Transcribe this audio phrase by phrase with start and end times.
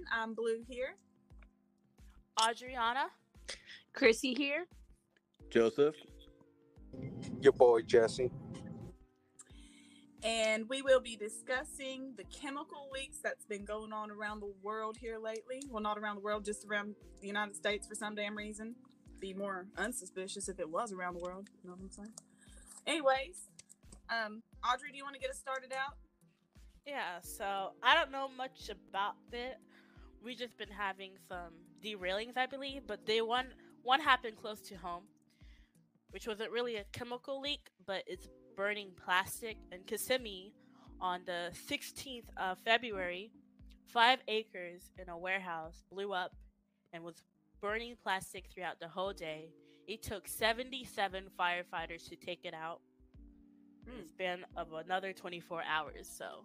[0.00, 0.04] 11.
[0.12, 0.96] I'm Blue here.
[2.48, 3.06] Adriana.
[3.92, 4.66] Chrissy here.
[5.50, 5.94] Joseph.
[7.40, 8.30] Your boy Jessie.
[10.22, 14.98] And we will be discussing the chemical leaks that's been going on around the world
[15.00, 15.62] here lately.
[15.70, 18.74] Well, not around the world, just around the United States for some damn reason.
[19.18, 21.48] Be more unsuspicious if it was around the world.
[21.62, 22.12] You know what I'm saying?
[22.86, 23.48] Anyways,
[24.10, 25.94] um, Audrey, do you want to get us started out?
[26.86, 29.58] Yeah, so I don't know much about it.
[30.22, 33.46] We just been having some derailings, I believe, but they one
[33.82, 35.04] one happened close to home,
[36.10, 40.52] which wasn't really a chemical leak, but it's burning plastic in Kissimmee
[41.00, 43.32] on the 16th of February.
[43.86, 46.32] Five acres in a warehouse blew up
[46.92, 47.22] and was
[47.60, 49.50] burning plastic throughout the whole day.
[49.86, 52.80] It took 77 firefighters to take it out
[53.86, 56.08] in a span of another 24 hours.
[56.08, 56.44] So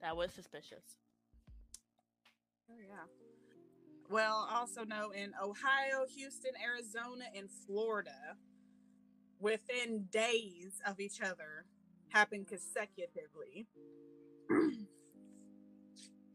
[0.00, 0.96] that was suspicious.
[2.70, 3.04] Oh, yeah.
[4.10, 8.36] Well, also know in Ohio, Houston, Arizona, and Florida,
[9.40, 11.66] within days of each other,
[12.10, 13.66] happened consecutively.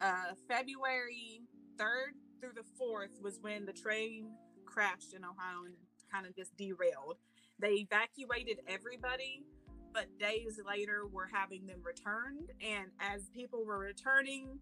[0.01, 1.41] uh, February
[1.77, 4.31] 3rd through the 4th was when the train
[4.65, 5.75] crashed in Ohio and
[6.11, 7.17] kind of just derailed.
[7.59, 9.45] They evacuated everybody,
[9.93, 12.51] but days later were having them returned.
[12.61, 14.59] And as people were returning,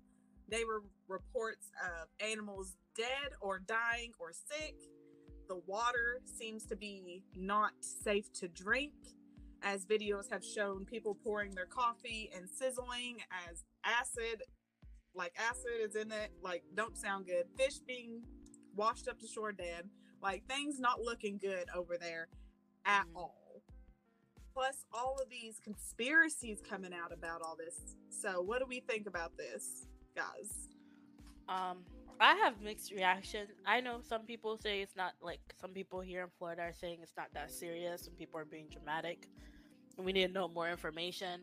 [0.51, 4.75] they were reports of animals dead or dying or sick.
[5.47, 8.93] The water seems to be not safe to drink,
[9.63, 13.17] as videos have shown people pouring their coffee and sizzling
[13.49, 14.43] as acid,
[15.15, 17.45] like acid is in it, like don't sound good.
[17.57, 18.21] Fish being
[18.75, 19.89] washed up to shore dead,
[20.21, 22.27] like things not looking good over there
[22.85, 23.15] at Mhm.
[23.15, 23.63] all.
[24.53, 27.95] Plus, all of these conspiracies coming out about all this.
[28.09, 30.69] So, what do we think about this, guys?
[31.49, 31.79] Um,
[32.19, 33.47] I have mixed reaction.
[33.65, 36.99] I know some people say it's not like some people here in Florida are saying
[37.01, 38.05] it's not that serious.
[38.05, 39.27] Some people are being dramatic.
[39.97, 41.41] And we need to know more information.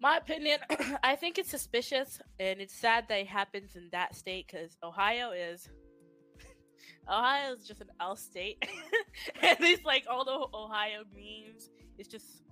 [0.00, 0.58] My opinion,
[1.02, 5.30] I think it's suspicious, and it's sad that it happens in that state because Ohio
[5.30, 5.68] is
[7.08, 8.62] Ohio is just an L state,
[9.42, 11.70] and it's like all the Ohio memes.
[11.96, 12.42] It's just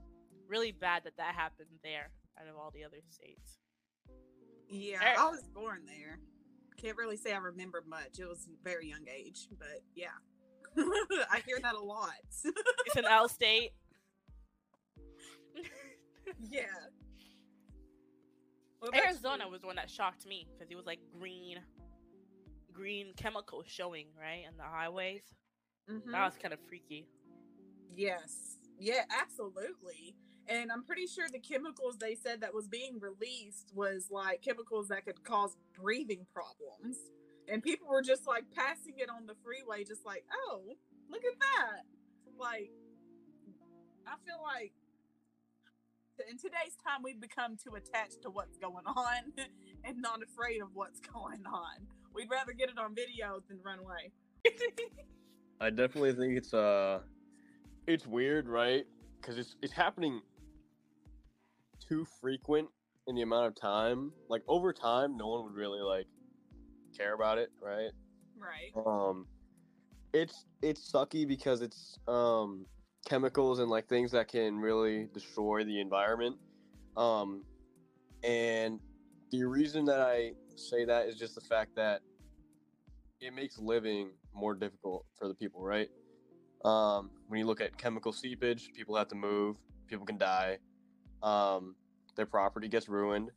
[0.48, 2.10] really bad that that happened there
[2.40, 3.58] out of all the other states.
[4.72, 6.18] Yeah, Er- I was born there.
[6.80, 8.18] Can't really say I remember much.
[8.18, 10.08] It was very young age, but yeah.
[10.76, 12.10] I hear that a lot.
[12.86, 13.72] It's an L state.
[16.50, 16.62] yeah.
[18.94, 19.50] Arizona you?
[19.50, 21.58] was the one that shocked me because it was like green,
[22.72, 25.22] green chemicals showing right on the highways.
[25.88, 26.10] Mhm.
[26.10, 27.06] That was kind of freaky.
[27.94, 28.56] Yes.
[28.78, 30.16] Yeah, absolutely.
[30.48, 34.88] And I'm pretty sure the chemicals they said that was being released was like chemicals
[34.88, 36.98] that could cause breathing problems.
[37.48, 40.62] And people were just like passing it on the freeway, just like, oh,
[41.10, 41.82] look at that.
[42.38, 42.70] Like,
[44.06, 44.72] I feel like
[46.30, 49.32] in today's time, we've become too attached to what's going on
[49.84, 51.86] and not afraid of what's going on.
[52.14, 54.12] We'd rather get it on video than run away.
[55.60, 57.00] I definitely think it's uh,
[57.86, 58.84] it's weird, right?
[59.20, 60.20] Because it's it's happening
[61.88, 62.68] too frequent
[63.06, 64.12] in the amount of time.
[64.28, 66.06] Like over time, no one would really like
[66.96, 67.90] care about it, right?
[68.38, 68.86] Right.
[68.86, 69.26] Um,
[70.12, 72.66] it's it's sucky because it's um
[73.06, 76.36] chemicals and like things that can really destroy the environment.
[76.96, 77.44] Um,
[78.22, 78.78] and
[79.30, 82.02] the reason that I say that is just the fact that
[83.20, 85.88] it makes living more difficult for the people, right?
[86.64, 89.56] Um, when you look at chemical seepage, people have to move,
[89.88, 90.58] people can die,
[91.22, 91.74] um,
[92.16, 93.30] their property gets ruined.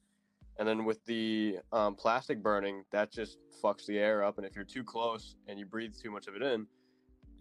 [0.58, 4.38] And then with the um, plastic burning, that just fucks the air up.
[4.38, 6.66] And if you're too close and you breathe too much of it in,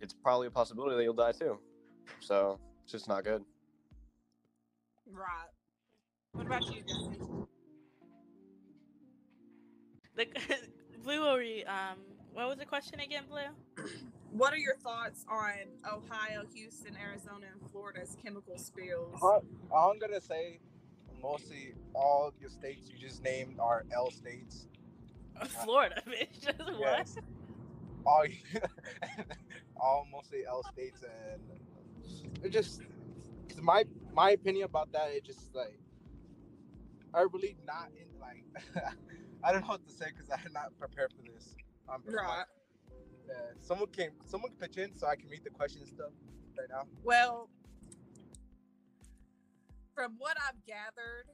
[0.01, 1.59] it's probably a possibility that you'll die too.
[2.21, 3.43] So it's just not good.
[5.11, 5.27] Right.
[6.33, 7.21] What about you, Jessie?
[10.17, 10.27] The
[11.05, 11.99] Blue, what you, um,
[12.33, 13.85] what was the question again, Blue?
[14.35, 15.53] What are your thoughts on
[15.87, 19.15] Ohio, Houston, Arizona, and Florida's chemical spills?
[19.23, 20.59] All all I'm gonna say,
[21.25, 24.69] mostly all your states you just named are L states.
[25.65, 26.41] Florida, bitch.
[26.45, 26.79] Just what?
[26.79, 27.17] Yes.
[28.07, 28.25] All,
[29.81, 31.41] all mostly L states, and
[32.45, 32.83] it just,
[33.61, 35.79] my my opinion about that, it just like,
[37.15, 38.45] I really not in like,
[39.43, 41.55] I don't know what to say because I'm not prepared for this.
[41.89, 42.45] Um, but, like, Right.
[43.31, 46.13] uh, someone can someone can pitch in so I can read the question and stuff
[46.59, 46.85] right now.
[47.03, 47.49] Well,
[49.95, 51.27] from what I've gathered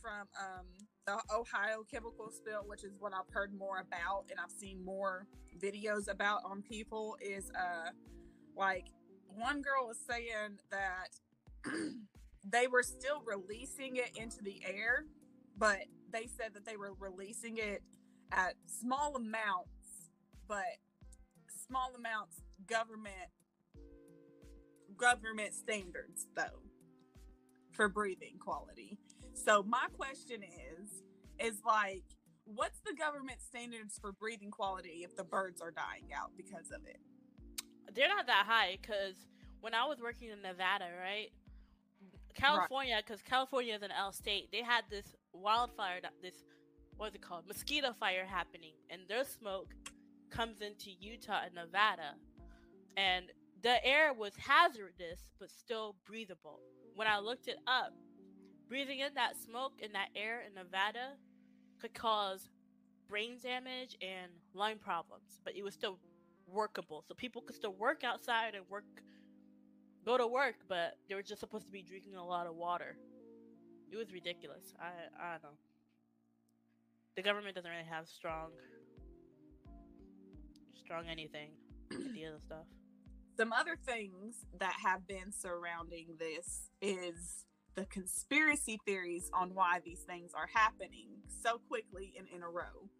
[0.00, 0.66] from um,
[1.06, 5.26] the Ohio chemical spill, which is what I've heard more about and I've seen more
[5.58, 7.90] videos about on people, is uh
[8.56, 8.86] like
[9.36, 11.08] one girl was saying that
[12.44, 15.04] they were still releasing it into the air,
[15.56, 15.78] but
[16.12, 17.82] they said that they were releasing it
[18.32, 20.10] at small amounts,
[20.46, 20.78] but
[21.66, 23.14] small amounts government
[24.96, 26.67] government standards though
[27.78, 28.98] for breathing quality.
[29.32, 31.02] So my question is
[31.38, 32.02] is like
[32.44, 36.84] what's the government standards for breathing quality if the birds are dying out because of
[36.86, 36.98] it?
[37.94, 39.14] They're not that high because
[39.60, 41.30] when I was working in Nevada, right?
[42.34, 46.34] California, because California is an L state, they had this wildfire, this
[46.96, 49.72] what's it called, mosquito fire happening, and their smoke
[50.30, 52.14] comes into Utah and Nevada,
[52.96, 53.26] and
[53.62, 56.60] the air was hazardous but still breathable.
[56.98, 57.92] When I looked it up,
[58.68, 61.10] breathing in that smoke in that air in Nevada
[61.80, 62.50] could cause
[63.08, 66.00] brain damage and lung problems, but it was still
[66.48, 67.04] workable.
[67.06, 68.82] So people could still work outside and work
[70.04, 72.96] go to work, but they were just supposed to be drinking a lot of water.
[73.92, 74.74] It was ridiculous.
[74.80, 74.88] I
[75.24, 75.58] I don't know.
[77.14, 78.50] The government doesn't really have strong
[80.74, 81.50] strong anything
[81.92, 82.66] ideas and stuff.
[83.38, 87.44] Some other things that have been surrounding this is
[87.76, 91.10] the conspiracy theories on why these things are happening
[91.44, 92.90] so quickly and in a row.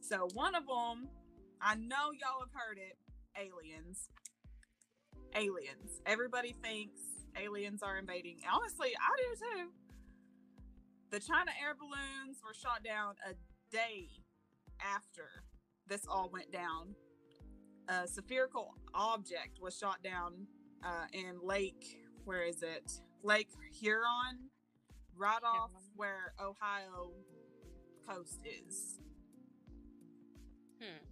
[0.00, 1.08] So one of them,
[1.60, 2.96] I know y'all have heard it,
[3.36, 4.08] aliens.
[5.34, 6.00] Aliens.
[6.06, 7.02] Everybody thinks
[7.38, 8.38] aliens are invading.
[8.50, 9.70] Honestly, I do too.
[11.10, 13.34] The China air balloons were shot down a
[13.70, 14.08] day
[14.80, 15.28] after
[15.86, 16.94] this all went down.
[17.90, 20.46] A spherical object was shot down
[20.84, 22.92] uh, in Lake, where is it?
[23.24, 24.50] Lake Huron,
[25.16, 27.10] right off where Ohio
[28.08, 29.00] coast is.
[30.80, 31.04] Hmm.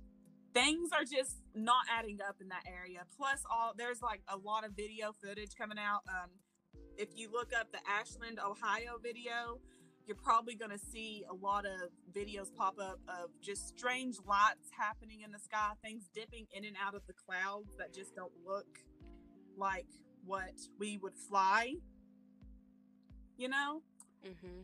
[0.55, 3.01] Things are just not adding up in that area.
[3.17, 6.03] Plus, all there's like a lot of video footage coming out.
[6.09, 6.31] Um,
[6.97, 9.59] if you look up the Ashland, Ohio video,
[10.09, 14.71] you're probably going to see a lot of videos pop up of just strange lights
[14.77, 18.33] happening in the sky, things dipping in and out of the clouds that just don't
[18.45, 18.67] look
[19.57, 19.87] like
[20.25, 21.75] what we would fly.
[23.37, 23.83] You know?
[24.27, 24.63] Mm-hmm.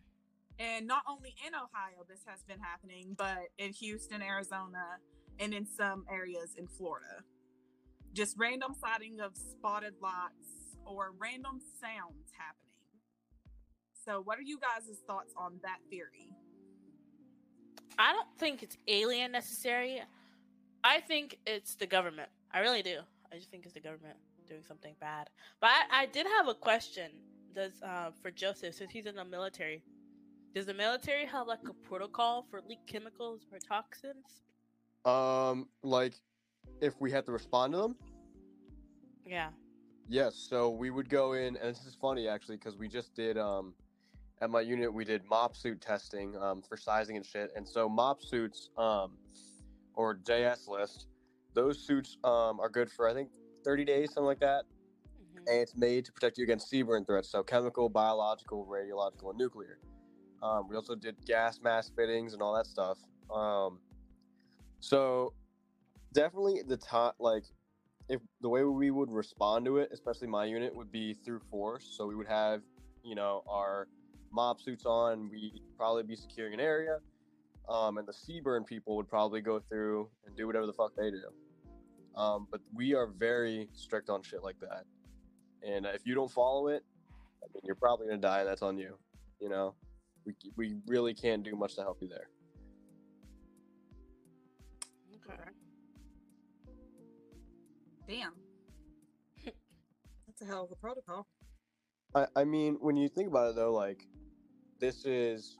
[0.59, 4.99] And not only in Ohio, this has been happening, but in Houston, Arizona,
[5.39, 7.23] and in some areas in Florida.
[8.15, 12.64] Just random sighting of spotted lights or random sounds happening.
[14.05, 16.31] So, what are you guys' thoughts on that theory?
[17.99, 20.03] I don't think it's alien necessary.
[20.83, 22.29] I think it's the government.
[22.53, 22.99] I really do.
[23.33, 24.17] I just think it's the government
[24.47, 25.31] doing something bad.
[25.61, 27.11] But I, I did have a question.
[27.55, 29.83] Does uh, for Joseph, since he's in the military,
[30.55, 34.43] does the military have like a protocol for leaked chemicals or toxins?
[35.05, 36.15] Um, like
[36.81, 37.97] if we had to respond to them,
[39.25, 39.51] Yeah.
[40.09, 40.35] yes.
[40.35, 43.73] So we would go in, and this is funny actually because we just did um
[44.45, 47.89] at my unit we did MOPP suit testing um for sizing and shit, and so
[47.89, 49.13] MOPP suits um
[49.95, 51.07] or JSLIST,
[51.55, 53.31] those suits um are good for I think
[53.65, 54.65] 30 days, something like that.
[55.23, 55.39] Mhm.
[55.49, 59.79] and it's made to protect you against CBRN threats, so chemical, biological, radiological, and nuclear.
[60.43, 62.99] Um, we also did gas mask fittings and all that stuff.
[63.31, 63.81] Um,
[64.81, 65.33] so
[66.13, 67.45] definitely the top, like
[68.11, 71.87] if the way we would respond to it, especially my unit, would be through force.
[71.97, 72.61] So we would have,
[73.03, 73.89] you know, our
[74.35, 75.31] MOPP suits on.
[75.31, 76.99] We'd probably be securing an area,
[77.69, 81.11] um, and the CBRN people would probably go through and do whatever the fuck they
[81.11, 81.23] do.
[82.17, 84.85] Um, but we are very strict on shit like that.
[85.67, 86.85] And if you don't follow it,
[87.43, 88.97] I mean, you're probably gonna die, and that's on you.
[89.41, 89.75] You know,
[90.25, 92.29] we we really can't do much to help you there.
[95.15, 95.41] Okay.
[98.07, 98.33] Damn.
[100.27, 101.27] That's a hell of a protocol.
[102.15, 104.07] I I mean, when you think about it though, like
[104.79, 105.59] this is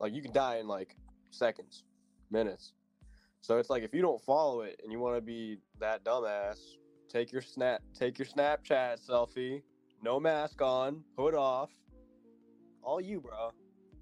[0.00, 0.96] like you can die in like
[1.30, 1.84] seconds,
[2.30, 2.72] minutes.
[3.40, 6.58] So it's like if you don't follow it and you want to be that dumbass,
[7.08, 9.62] take your snap, take your Snapchat selfie,
[10.02, 11.70] no mask on, hood off,
[12.82, 13.50] all you, bro.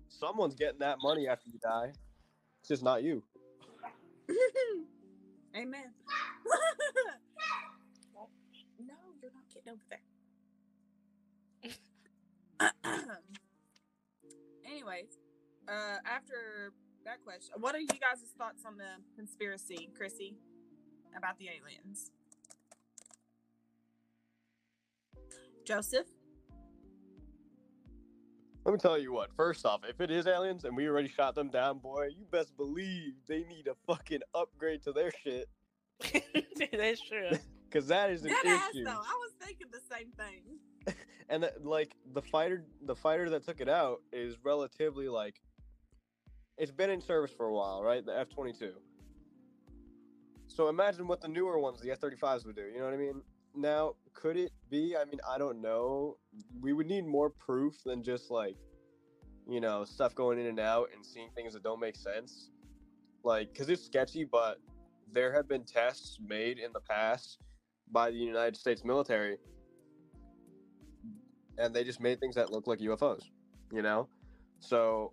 [0.08, 1.92] Someone's getting that money after you die.
[2.60, 3.22] It's just not you.
[5.56, 5.92] Amen.
[8.14, 10.00] no, you're not getting over there.
[14.74, 15.18] Anyways,
[15.68, 16.72] uh, after
[17.04, 20.36] that question, what are you guys' thoughts on the conspiracy, Chrissy,
[21.16, 22.10] about the aliens?
[25.64, 26.08] Joseph?
[28.64, 29.30] Let me tell you what.
[29.36, 32.56] First off, if it is aliens and we already shot them down, boy, you best
[32.56, 35.48] believe they need a fucking upgrade to their shit.
[36.72, 37.30] That's true.
[37.70, 38.90] Cause that is an Dead ass though.
[38.90, 40.42] I was thinking the same thing.
[41.28, 45.40] And like the fighter the fighter that took it out is relatively like
[46.58, 48.04] it's been in service for a while right?
[48.04, 48.72] The f-22
[50.46, 53.22] so imagine what the newer ones the f-35s would do you know what i mean?
[53.56, 54.96] Now could it be?
[54.96, 56.16] I mean i don't know.
[56.60, 58.56] We would need more proof than just like
[59.48, 62.50] you know stuff going in and out and seeing things that don't make sense.
[63.22, 64.58] Like because it's sketchy but
[65.12, 67.38] there have been tests made in the past
[67.92, 69.36] by the united states military
[71.58, 73.22] and they just made things that look like UFOs,
[73.72, 74.08] you know?
[74.60, 75.12] So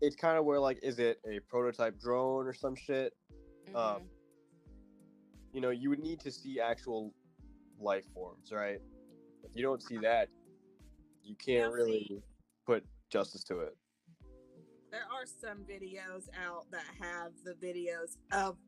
[0.00, 3.14] it's kind of where like is it a prototype drone or some shit?
[3.74, 4.08] Um, Mhm.
[5.52, 7.14] You know, you would need to see actual
[7.78, 8.80] life forms, right?
[9.42, 10.28] If you don't see that,
[11.22, 12.22] you can't Yeah, really see-
[12.66, 13.76] put justice to it.
[14.90, 18.58] There are some videos out that have the videos of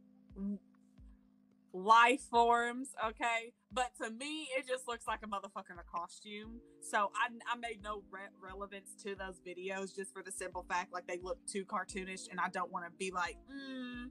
[1.73, 3.53] life forms, okay?
[3.73, 6.61] But to me, it just looks like a motherfucker in a costume.
[6.81, 10.93] So I, I made no re- relevance to those videos just for the simple fact
[10.93, 14.11] like they look too cartoonish, and I don't want to be like, mm,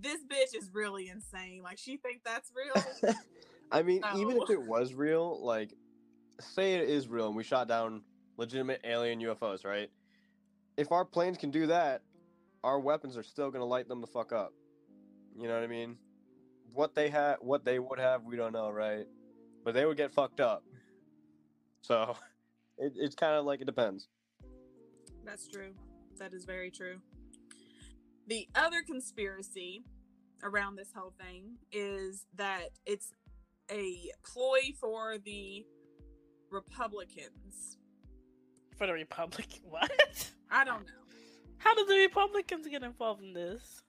[0.00, 1.62] this bitch is really insane.
[1.62, 3.14] Like she think that's real.
[3.72, 5.72] I mean, even if it was real, like,
[6.40, 8.02] say it is real and we shot down
[8.36, 9.90] legitimate alien UFOs, right?
[10.76, 12.02] If our planes can do that,
[12.62, 14.52] our weapons are still gonna light them the fuck up.
[15.36, 15.96] You know what I mean?
[16.72, 19.06] What they had, what they would have, we don't know, right?
[19.64, 20.64] But they would get fucked up.
[21.82, 22.16] So,
[22.78, 24.08] it, it's kind of like it depends.
[25.24, 25.72] That's true.
[26.18, 26.98] That is very true.
[28.28, 29.84] The other conspiracy
[30.42, 33.12] around this whole thing is that it's
[33.70, 35.64] a ploy for the
[36.50, 37.78] Republicans.
[38.76, 40.30] For the Republican, what?
[40.50, 41.02] I don't know.
[41.58, 43.82] How did the Republicans get involved in this?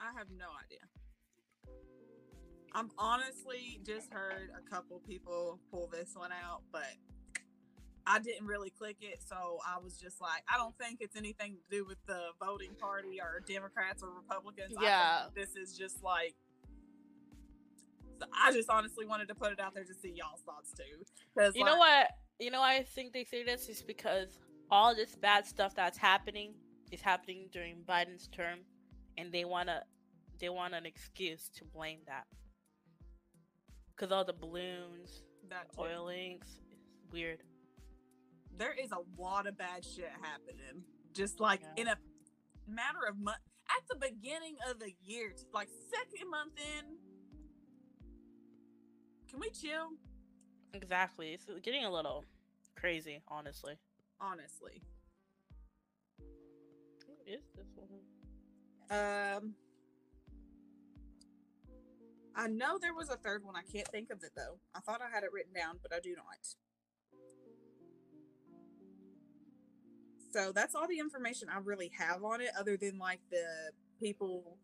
[0.00, 0.80] I have no idea.
[2.74, 6.82] I'm honestly just heard a couple people pull this one out, but
[8.06, 11.56] I didn't really click it, so I was just like, I don't think it's anything
[11.56, 14.74] to do with the voting party or Democrats or Republicans.
[14.78, 15.26] I Yeah.
[15.34, 16.34] this is just like.
[18.18, 21.04] So I just honestly wanted to put it out there to see y'all's thoughts too.
[21.34, 22.10] Because You know what?
[22.38, 24.38] You know I think they say this is because
[24.70, 26.54] all this bad stuff that's happening
[26.90, 28.60] is happening during Biden's term,
[29.16, 29.84] and they wanna
[30.40, 32.26] they want an excuse to blame that.
[33.96, 35.82] Cause all the balloons, That too.
[35.82, 37.42] oil links, it's weird.
[38.56, 40.84] there is a lot of bad shit happening.
[41.12, 41.74] Just like Yeah.
[41.76, 41.98] in a
[42.66, 46.98] matter of month at the beginning of the year, like second month in.
[49.28, 49.90] Can we chill?
[50.72, 51.32] Exactly.
[51.34, 52.24] It's getting a little
[52.76, 53.76] crazy, honestly.
[54.20, 54.82] Honestly.
[56.18, 58.00] Who is this one?
[58.90, 59.54] Um
[62.36, 63.54] I know there was a third one.
[63.56, 64.58] I can't think of it though.
[64.74, 66.56] I thought I had it written down, but I do not.
[70.32, 74.58] So that's all the information I really have on it, other than like the people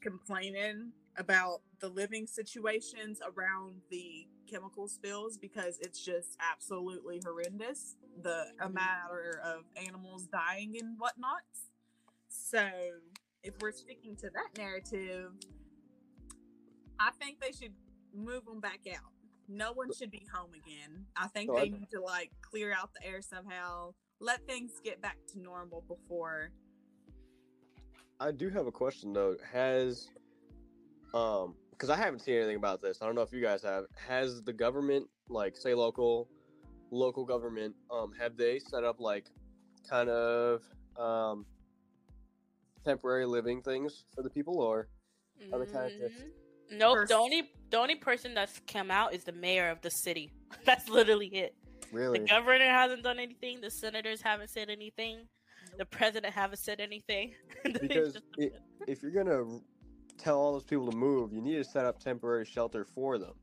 [0.00, 7.96] complaining about the living situations around the chemical spills because it's just absolutely horrendous.
[8.22, 8.66] The mm-hmm.
[8.66, 11.42] a matter of animals dying and whatnot.
[12.28, 12.66] So
[13.42, 15.32] if we're sticking to that narrative,
[17.00, 17.74] I think they should
[18.14, 19.12] move them back out.
[19.48, 21.06] No one should be home again.
[21.16, 23.94] I think So I- they need to like clear out the air somehow.
[24.20, 26.50] Let things get back to normal before.
[28.20, 29.36] I do have a question though.
[29.52, 30.08] Has
[31.14, 32.98] um because I haven't seen anything about this.
[33.00, 33.84] I don't know if you guys have.
[33.96, 36.28] Has the government, like say local
[36.90, 39.28] local government, um, have they set up like
[39.88, 40.62] kind of
[40.98, 41.46] um
[42.84, 44.88] temporary living things for the people or
[45.52, 46.32] Are they kinda just- Mhm.
[46.70, 46.96] Nope.
[46.98, 50.32] First- The only the only person that's come out is the mayor of the city.
[50.64, 51.54] That's literally it.
[51.92, 52.18] really?
[52.20, 53.60] The governor hasn't done anything.
[53.60, 55.26] The senators haven't said anything.
[55.76, 57.34] The president haven't said anything.
[57.80, 58.54] Because it,
[58.86, 59.44] if you're gonna
[60.16, 63.34] tell all those people to move, you need to set up temporary shelter for them.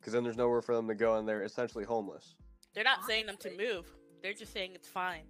[0.00, 2.34] Because then there's nowhere for them to go, and they're essentially homeless.
[2.74, 3.86] they're not saying them to move.
[4.22, 5.22] They're just saying it's fine.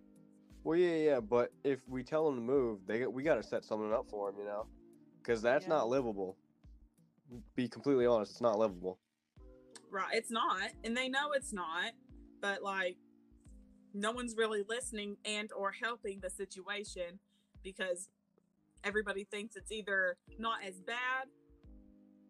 [0.62, 3.42] Well, yeah, yeah, but if we tell them to move, they got- we got to
[3.42, 4.66] set something up for them, you know,
[5.21, 5.71] because that's Yeah.
[5.71, 6.37] not livable.
[7.57, 8.99] Be completely honest, it's not livable.
[9.90, 10.14] Right.
[10.14, 10.71] It's not.
[10.83, 11.93] And they know it's not.
[12.40, 12.97] But like
[13.95, 17.21] no one's really listening and or helping the situation
[17.62, 18.09] because
[18.83, 21.28] everybody thinks it's either not as bad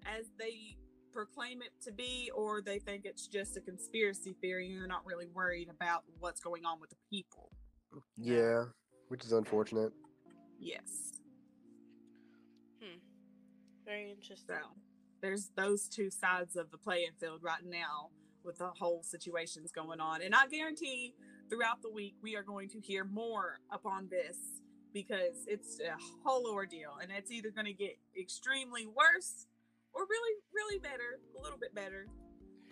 [0.07, 0.77] as they
[1.13, 5.07] proclaim it to be, or they think it's just a conspiracy theory and they're not
[5.07, 7.51] really worried about what's going on with the people.
[8.17, 8.65] Yeah,
[9.09, 9.93] which is unfortunate.
[10.59, 11.21] Yes.
[12.83, 12.99] Hmm.
[13.87, 14.57] Very interesting.
[14.61, 14.69] So
[15.25, 18.11] there's those two sides of the playing field right now
[18.45, 20.21] with the whole situations going on.
[20.21, 21.15] And I guarantee
[21.49, 24.37] throughout the week we are going to hear more upon this
[24.93, 29.47] because it's a whole ordeal and it's either going to get extremely worse
[29.95, 32.07] or really, really better, a little bit better.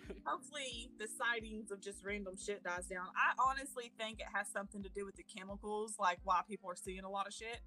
[0.25, 3.07] Hopefully, the sightings of just random shit dies down.
[3.17, 6.75] I honestly think it has something to do with the chemicals, like why people are
[6.75, 7.61] seeing a lot of shit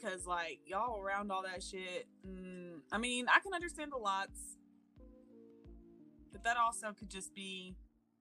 [0.00, 4.56] because like y'all around all that shit mm, i mean i can understand the lots
[6.32, 7.74] but that also could just be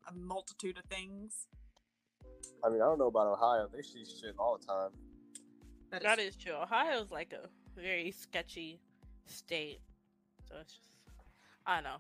[0.08, 1.48] a multitude of things
[2.64, 3.68] I mean, I don't know about Ohio.
[3.74, 4.90] They see shit all the time.
[5.92, 6.54] that is, That is true.
[6.54, 7.50] Ohio's like a
[7.80, 8.80] very sketchy
[9.28, 9.82] state.
[10.48, 10.90] So it's just,
[11.66, 11.98] I don't know.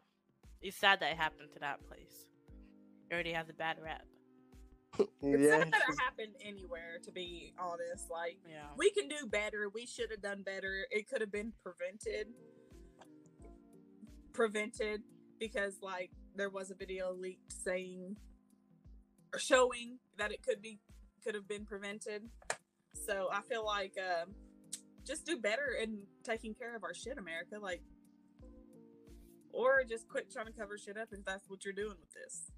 [0.61, 2.27] It's sad that it happened to that place.
[3.09, 4.03] It already has a bad rep.
[4.99, 8.67] it's yeah, not gonna happen anywhere to be honest like Yeah.
[8.77, 12.27] we can do better we should have done better it could have been prevented.
[14.33, 15.01] Prevented
[15.39, 18.17] because like there was a video leaked saying
[19.33, 20.79] or showing that it could be
[21.23, 22.23] could have been prevented.
[22.93, 24.33] So i feel like um
[25.05, 27.81] just do better in taking care of our shit america like
[29.53, 32.51] or just quit trying to cover shit up if that's what you're doing with this.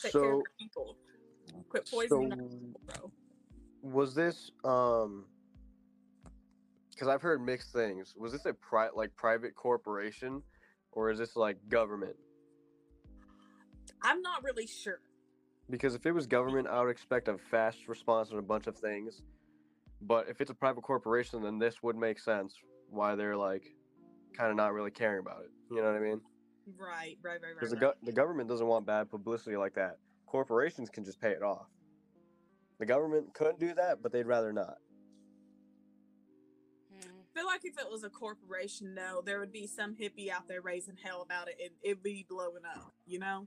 [0.00, 0.96] Take care of people
[1.68, 3.10] quit poisoning our So, people, bro
[3.82, 5.24] was this um?
[6.90, 8.14] Because I've heard mixed things.
[8.16, 10.42] Was this a pri- like private corporation,
[10.92, 12.16] or is this like government?
[14.02, 15.00] i'm not really sure
[15.70, 18.76] Because if it was government, I would expect a fast response on a bunch of
[18.76, 19.22] things.
[20.02, 22.54] But if it's a private corporation, then this would make sense
[22.90, 23.64] why they're like
[24.36, 25.50] kind of not really caring about it.
[25.70, 26.20] You know what I mean?
[26.78, 27.54] Right, right, right, right.
[27.54, 27.94] Because the, right.
[27.94, 29.96] go- the government doesn't want bad publicity like that.
[30.26, 31.66] Corporations can just pay it off.
[32.78, 34.76] The government couldn't do that, but they'd rather not.
[36.92, 37.08] Hmm.
[37.08, 40.48] I feel like if it was a corporation, though, there would be some hippie out
[40.48, 42.92] there raising hell about it, and it'd be blowing up.
[43.06, 43.46] You know?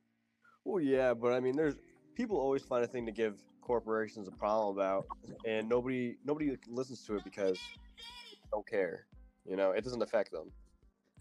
[0.66, 1.76] Well, yeah, but I mean, there's
[2.16, 5.06] people always find a thing to give corporations a problem about,
[5.46, 7.60] and nobody nobody listens to it because
[7.96, 9.06] they don't care.
[9.46, 10.52] You know, it doesn't affect them.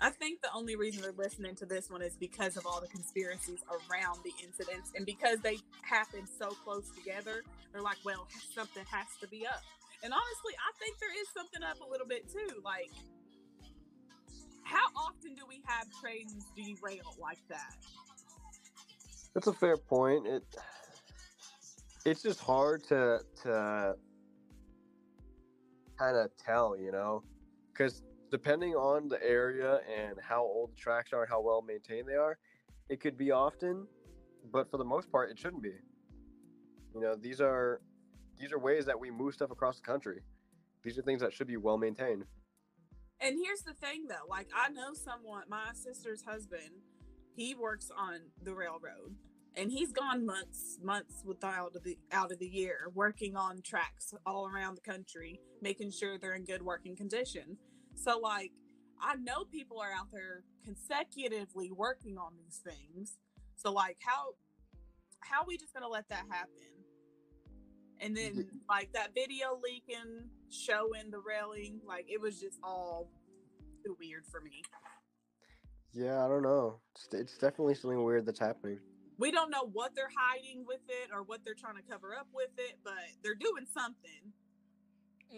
[0.01, 2.87] I think the only reason they're listening to this one is because of all the
[2.87, 7.43] conspiracies around the incidents, and because they happen so close together.
[7.73, 9.63] They're like, well, something has to be up.
[10.03, 12.61] And honestly, I think there is something up a little bit too.
[12.65, 12.91] Like,
[14.63, 17.75] how often do we have trains derail like that?
[19.35, 20.27] That's a fair point.
[20.27, 20.45] It
[22.05, 23.95] it's just hard to to
[25.99, 27.23] kind of tell, you know,
[27.73, 32.09] because depending on the area and how old the tracks are and how well maintained
[32.09, 32.39] they are,
[32.89, 33.87] it could be often,
[34.53, 35.75] but for the most part, it shouldn't be.
[36.95, 37.81] You know, these are
[38.39, 40.21] these are ways that we move stuff across the country.
[40.83, 42.25] These are things that should be well maintained.
[43.21, 46.83] And here's the thing though, like I know someone, my sister's husband,
[47.35, 49.17] he works on the railroad
[49.57, 54.15] and he's gone months, months without of the out of the year working on tracks
[54.25, 57.59] all around the country, making sure they're in good working condition.
[58.03, 58.53] So like
[59.01, 63.17] I know people are out there consecutively working on these things.
[63.57, 64.35] So like how
[65.21, 66.53] how we just gonna let that happen?
[68.01, 73.11] And then like that video leaking, showing the railing, like it was just all
[73.85, 74.63] too weird for me.
[75.93, 76.81] Yeah, I don't know.
[76.95, 78.79] It's, it's definitely something weird that's happening.
[79.19, 82.29] We don't know what they're hiding with it or what they're trying to cover up
[82.33, 82.93] with it, but
[83.25, 84.33] they're doing something.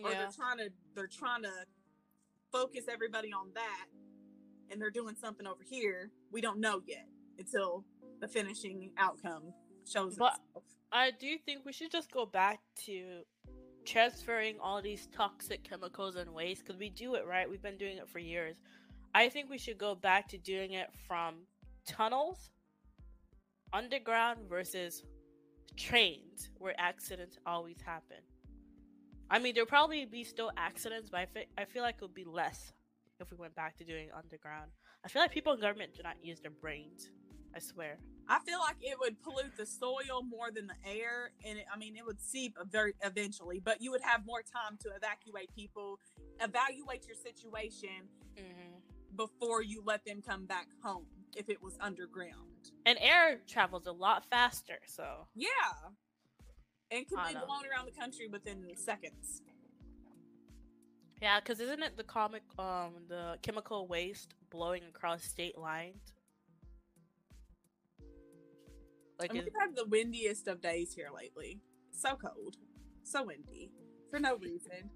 [0.04, 0.18] Or Yeah.
[0.18, 1.52] they're trying to they're trying to
[2.52, 3.86] focus everybody on that
[4.70, 6.10] and they're doing something over here.
[6.30, 7.06] We don't know yet
[7.38, 7.84] until
[8.20, 9.52] the finishing outcome
[9.86, 10.64] shows But- itself.
[10.92, 13.22] I do think we should just go back to
[13.84, 17.48] transferring all these toxic chemicals and waste because we do it right.
[17.48, 18.56] We've been doing it for years.
[19.14, 21.46] I think we should go back to doing it from
[21.86, 22.50] tunnels,
[23.72, 25.04] underground versus
[25.76, 28.18] trains where accidents always happen.
[29.30, 32.14] I mean, there'll probably be still accidents, but I, fe- I feel like it would
[32.14, 32.72] be less
[33.20, 34.70] if we went back to doing underground.
[35.04, 37.10] I feel like people in government do not use their brains.
[37.54, 37.98] I swear.
[38.28, 41.76] I feel like it would pollute the soil more than the air, and it, I
[41.78, 43.60] mean, it would seep very eventually.
[43.60, 45.98] But you would have more time to evacuate people,
[46.40, 48.78] evaluate your situation hmm
[49.16, 51.04] before you let them come back home.
[51.36, 55.90] If it was underground, And air travels a lot faster, so yeah,
[56.90, 59.42] and can be blown around the country within seconds.
[61.20, 61.40] yeah.
[61.40, 66.14] Because isn't it the comic, um, the chemical waste blowing across state lines.
[69.18, 71.60] Like, And is, we've had the windiest of days here lately.
[71.92, 72.56] So cold,
[73.02, 73.70] so windy,
[74.10, 74.90] for no reason.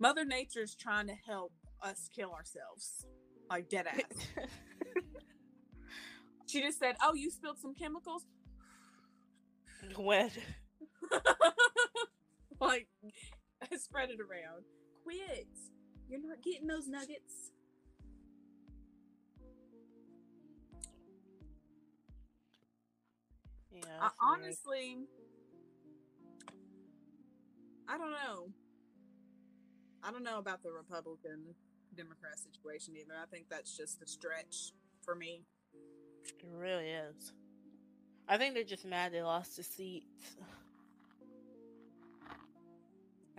[0.00, 3.06] Mother Nature's trying to help us kill ourselves,
[3.48, 4.26] like dead ass.
[6.46, 8.24] she just said, "Oh, you spilled some chemicals."
[9.96, 10.30] when
[12.60, 12.88] like,
[13.78, 14.64] spread it around.
[15.04, 15.48] Quit.
[16.08, 17.52] You're not getting those nuggets.
[23.72, 24.98] yeah, I, honestly,
[27.88, 28.48] I don't know.
[30.02, 31.54] I don't know about the Republican
[31.96, 33.14] Democrat situation either.
[33.20, 35.42] I think that's just a stretch for me.
[36.24, 37.32] It really is.
[38.28, 40.36] I think they're just mad they lost the seats.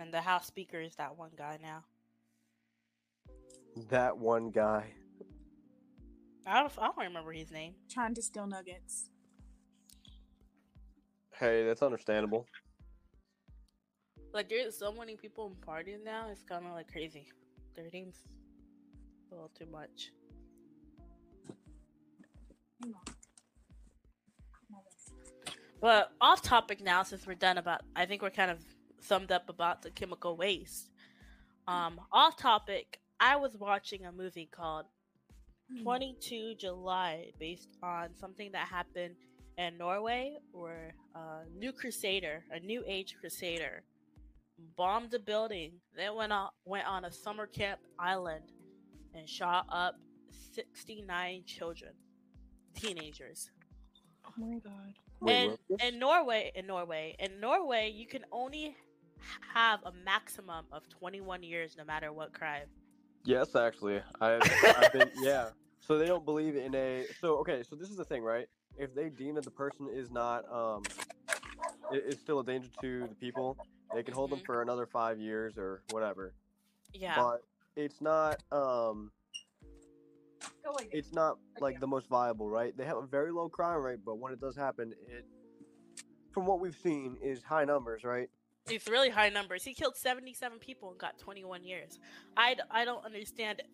[0.02, 1.84] And the House Speaker is that one guy now.
[3.88, 4.92] That one guy.
[6.44, 7.74] I don't, I don't remember his name.
[7.88, 9.10] Trying to steal nuggets.
[11.38, 12.46] Hey, that's understandable.
[14.34, 17.28] Like, there's so many people in parties now, it's kind of like crazy.
[17.76, 18.16] Their names
[19.30, 20.10] a little too much.
[22.82, 22.92] Hang.
[25.80, 28.58] But off topic now, since we're done about, I think we're kind of
[29.02, 30.90] summed up about the chemical waste.
[31.66, 34.86] Um, off topic, I was watching a movie called
[35.82, 39.16] 22 July based on something that happened
[39.58, 43.82] in Norway where a new crusader, a new age crusader,
[44.76, 48.44] bombed a building, then went on, went on a summer camp island
[49.14, 49.96] and shot up
[50.54, 51.92] 69 children,
[52.74, 53.50] teenagers.
[54.26, 54.94] Oh my god.
[55.20, 55.80] Wait, And what?
[55.80, 58.74] in Norway, in Norway, in Norway, you can only h-
[59.54, 62.66] have a maximum of 21 years no matter what crime.
[63.24, 64.42] Yes, actually, I've,
[64.78, 65.10] I've been.
[65.22, 65.50] Yeah.
[65.80, 67.06] So they don't believe in a.
[67.20, 68.46] So okay, so this is the thing, right?
[68.76, 70.82] If they deem that the person is not um,
[71.92, 73.56] i- is still a danger to the people,
[73.92, 74.46] they can hold them Mhm.
[74.46, 76.34] for another five years or whatever.
[76.92, 77.16] Yeah.
[77.16, 77.42] But
[77.76, 79.10] it's not um,
[80.92, 82.76] it's not like the most viable, right?
[82.76, 85.24] They have a very low crime rate, but when it does happen, it,
[86.32, 88.28] from what we've seen, is high numbers, right?
[88.68, 89.64] It's really high numbers.
[89.64, 91.98] He killed 77 people and got 21 years.
[92.36, 93.66] I, I don't understand it.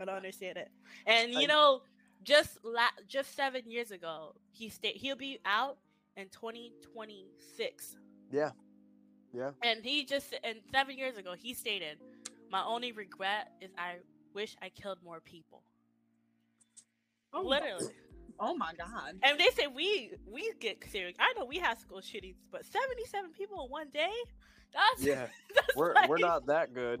[0.00, 0.70] I don't understand it.
[1.06, 1.82] And you I- know,
[2.22, 5.78] just la- just 7 years ago, he stayed he'll be out
[6.16, 7.96] in 2026.
[8.30, 8.50] Yeah.
[9.32, 9.50] Yeah.
[9.62, 11.98] And he just and 7 years ago, he stated,
[12.50, 13.96] "My only regret is I
[14.34, 15.62] wish I killed more people."
[17.32, 17.94] Oh, Literally.
[18.40, 19.16] Oh my god.
[19.22, 21.16] And they say we we get serious.
[21.18, 24.10] I know we have school shootings, but 77 people in one day?
[24.72, 25.26] That's Yeah.
[25.54, 27.00] that's We're we're not that good.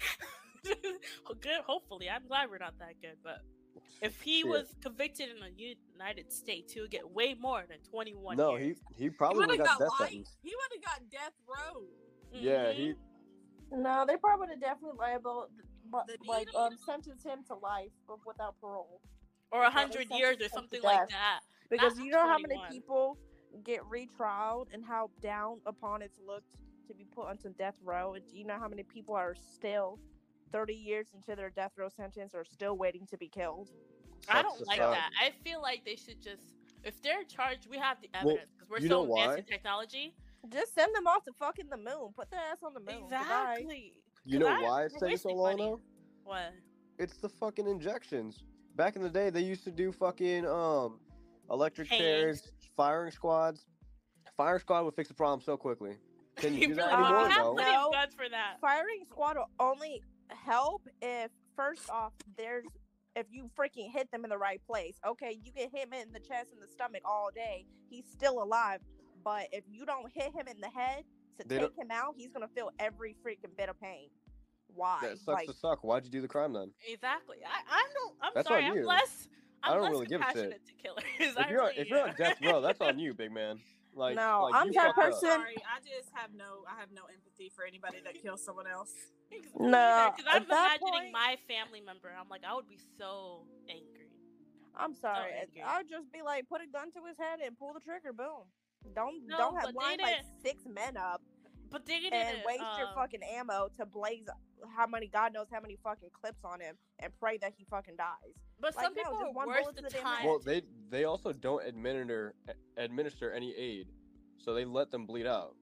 [0.62, 1.60] good.
[1.66, 3.16] Hopefully, I'm glad we're not that good.
[3.22, 3.40] But
[4.00, 4.48] if he Shit.
[4.48, 5.50] was convicted in the
[5.92, 8.78] United States, he would get way more than 21 no, he years.
[8.96, 10.10] he He probably would would have have got got death life.
[10.10, 10.36] sentence.
[10.42, 11.86] He would have got death row.
[12.32, 12.74] Yeah, Mhm.
[12.76, 12.94] he
[13.72, 15.48] No, they probably would have definitely liable,
[15.90, 19.00] but The like um sentenced him to life but without parole.
[19.52, 21.40] Or a hundred years or something like that.
[21.68, 23.18] Because Not you know how many people
[23.64, 26.56] get retrialed and how down upon it's looked
[26.88, 28.14] to be put onto death row.
[28.14, 29.98] And do you know how many people are still
[30.52, 33.70] 30 years into their death row sentence are still waiting to be killed?
[34.28, 34.92] I don't like suck.
[34.94, 35.10] that.
[35.20, 36.42] I feel like they should just,
[36.84, 39.36] if they're charged, we have the evidence because we're you so advanced why?
[39.38, 40.14] in technology.
[40.52, 42.12] Just send them off to fucking the moon.
[42.16, 43.02] Put their ass on the moon.
[43.02, 43.56] Goodbye.
[43.58, 43.92] Exactly.
[44.24, 45.62] You 'Cause know I- why it's taking so long money.
[45.70, 45.80] though?
[46.24, 46.52] What?
[46.98, 48.44] It's the fucking injections.
[48.80, 51.00] Back in the day, they used to do fucking um
[51.50, 52.00] electric Hands.
[52.00, 53.66] chairs, firing squads.
[54.38, 55.98] Firing squad would fix the problem so quickly.
[56.36, 57.14] Can you do that really Uh, do.
[57.14, 57.28] anymore?
[57.28, 57.52] Have No.
[57.82, 57.90] No.
[57.92, 58.56] guns for that.
[58.62, 62.64] Firing squad will only help if first off there's
[63.16, 64.98] if you freaking hit them in the right place.
[65.06, 67.66] Okay, you can hit him in the chest and the stomach all day.
[67.90, 68.80] He's still alive.
[69.22, 71.04] But if you don't hit him in the head
[71.38, 74.08] to They take him out, he's gonna feel every freaking bit of pain.
[74.74, 74.98] Why?
[75.02, 75.84] That sucks Like to suck.
[75.84, 76.70] Why'd you do the crime then?
[76.88, 77.38] Exactly.
[77.44, 78.14] I, I don't.
[78.22, 78.64] I'm That's sorry.
[78.64, 78.86] on I'm you.
[78.86, 79.28] less.
[79.62, 80.66] I I'm don't less really give a shit.
[80.66, 81.04] to killers.
[81.20, 83.58] If I you're on, really if you're on death row, that's on you, big man.
[83.94, 85.04] Like No, like, I'm that fucked up.
[85.04, 86.64] person- Sorry, I just have no.
[86.70, 88.92] I have no empathy for anybody that kills someone else.
[89.58, 92.10] No, because I'm at imagining point- my family member.
[92.18, 94.10] I'm like, I would be so angry.
[94.76, 95.30] I'm sorry.
[95.40, 95.62] angry.
[95.64, 98.12] I'd just be like, put a gun to his head and pull the trigger.
[98.12, 98.46] Boom.
[98.94, 101.20] Don't No, don't have they line like six men up
[101.70, 102.14] But they didn't.
[102.14, 104.26] and waste your um, fucking ammo to blaze
[104.76, 107.96] how many God knows how many fucking clips on him and pray that he fucking
[107.96, 108.34] dies.
[108.60, 110.24] But like, some people just are one worth the the time.
[110.24, 112.34] Well, they they also don't administer
[112.76, 113.88] administer any aid,
[114.38, 115.54] so they let them bleed out.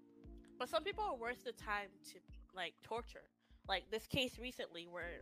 [0.58, 2.18] But some people are worth the time to
[2.54, 3.28] like torture.
[3.68, 5.20] Like this case recently where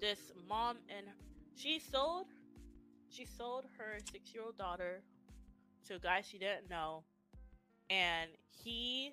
[0.00, 1.06] this mom and
[1.54, 2.26] she sold
[3.08, 5.02] she sold her six year old daughter
[5.86, 7.04] to a guy she didn't know
[7.90, 9.12] and he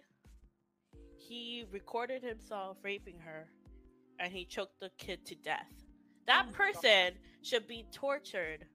[1.16, 3.48] he recorded himself raping her
[4.20, 5.84] and he choked the kid to death oh
[6.28, 6.58] that Oh my God.
[6.74, 8.66] person should be tortured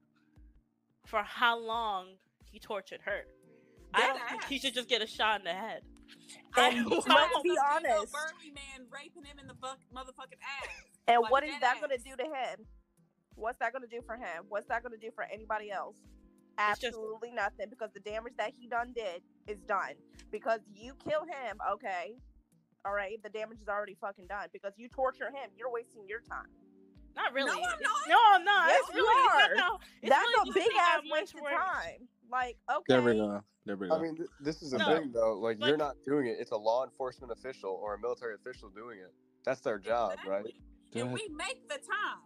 [1.06, 2.06] for how long
[2.50, 3.22] he tortured her
[3.92, 5.82] i don't think he should just get a shot in the head
[6.56, 7.42] And I He don't tried let's know.
[7.42, 8.12] to be honest.
[8.12, 10.68] Burly man raping him in the fuck motherfucking ass.
[11.08, 12.66] And Like what is dead that going to do to him?
[13.34, 14.44] What's that going to do for him?
[14.48, 15.96] What's that going to do for anybody else?
[15.98, 19.94] It's just- Absolutely nothing because the damage that he done did is done.
[20.30, 22.14] Because you kill him, okay.
[22.84, 24.48] All right, the damage is already fucking done.
[24.52, 26.46] Because you torture him, you're wasting your time.
[27.16, 27.50] Not really.
[27.50, 27.78] I'm not.
[28.08, 28.68] No, I'm not.
[28.68, 29.54] Yes, it's you really, are.
[29.56, 32.08] No, it's That's really a big ass waste of time.
[32.30, 32.84] Like, okay.
[32.88, 33.40] There we go.
[33.66, 33.94] There we go.
[33.96, 35.38] I mean, th- this is a No, thing, though.
[35.38, 36.36] Like, but- you're not doing it.
[36.40, 39.12] It's a law enforcement official or a military official doing it.
[39.44, 40.40] That's their job, right?
[40.40, 41.00] Exactly.
[41.00, 42.22] And we make the time.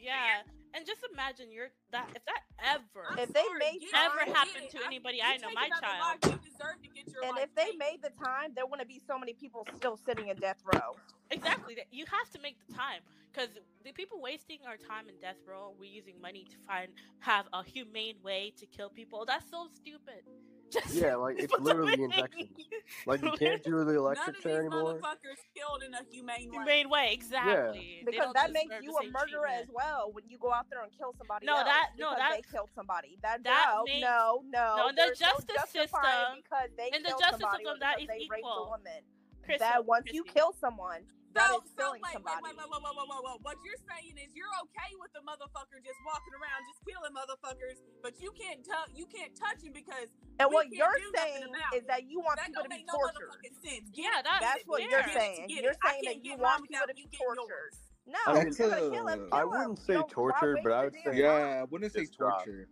[0.00, 0.42] Yeah,
[0.78, 4.10] and just imagine you're that if that ever I'm If they sorry, made get time-
[4.14, 4.70] ever get happened it.
[4.78, 6.22] to anybody you I know, my child.
[6.22, 7.78] life, you deserve to get your And life if they taken.
[7.78, 10.94] made the time, there wouldn't be so many people still sitting in death row.
[11.30, 13.50] exactly you have to make the time because
[13.84, 16.88] the people wasting our time in death row, we're using money to find
[17.20, 19.24] have a humane way to kill people.
[19.26, 20.22] That's so stupid.
[20.72, 22.50] Just Yeah, like, it's literally in- injections.
[23.06, 24.94] Like, you can't do the None electric of these chair anymore.
[24.94, 26.56] motherfuckers killed in a humane way.
[26.56, 28.02] humane way, exactly.
[28.04, 30.82] They Because that makes you a same murderer as well when you go out there
[30.82, 31.64] and kill somebody No, else.
[31.64, 33.18] that- no, that- they killed somebody.
[33.22, 34.76] That, that no, makes- no, no.
[34.76, 37.96] no, in the justice justifying system- because they in the justice somebody system, or that
[37.98, 38.66] because is they raped a equal.
[38.72, 39.02] woman.
[39.44, 41.02] Crystal, that oh, once you kill someone,
[41.36, 42.40] that So, is so killing wait, somebody.
[42.42, 43.38] wait, wait, wait, wait, wait, wait, wait.
[43.44, 47.78] What you're saying is you're okay with the motherfucker just walking around, just killing motherfuckers,
[48.02, 50.08] but you can't touch, you can't touch him because
[50.40, 51.44] And we what can't you're do saying
[51.76, 53.32] is that you want that people to be make no tortured.
[53.62, 53.86] sense.
[53.92, 55.46] Get Yeah, that's That's what it, you're saying.
[55.52, 57.36] You're saying that you want people to be you getting yours.
[57.36, 57.72] tortured.
[58.08, 58.92] No, I mean- gonna kill him.
[58.92, 62.06] Kill I wouldn't You say know, torture, but I would say- Yeah, I wouldn't say
[62.06, 62.68] torture.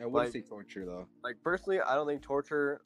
[0.00, 1.06] I wouldn't Like- say torture though.
[1.22, 2.82] Like, personally, I don't think torture.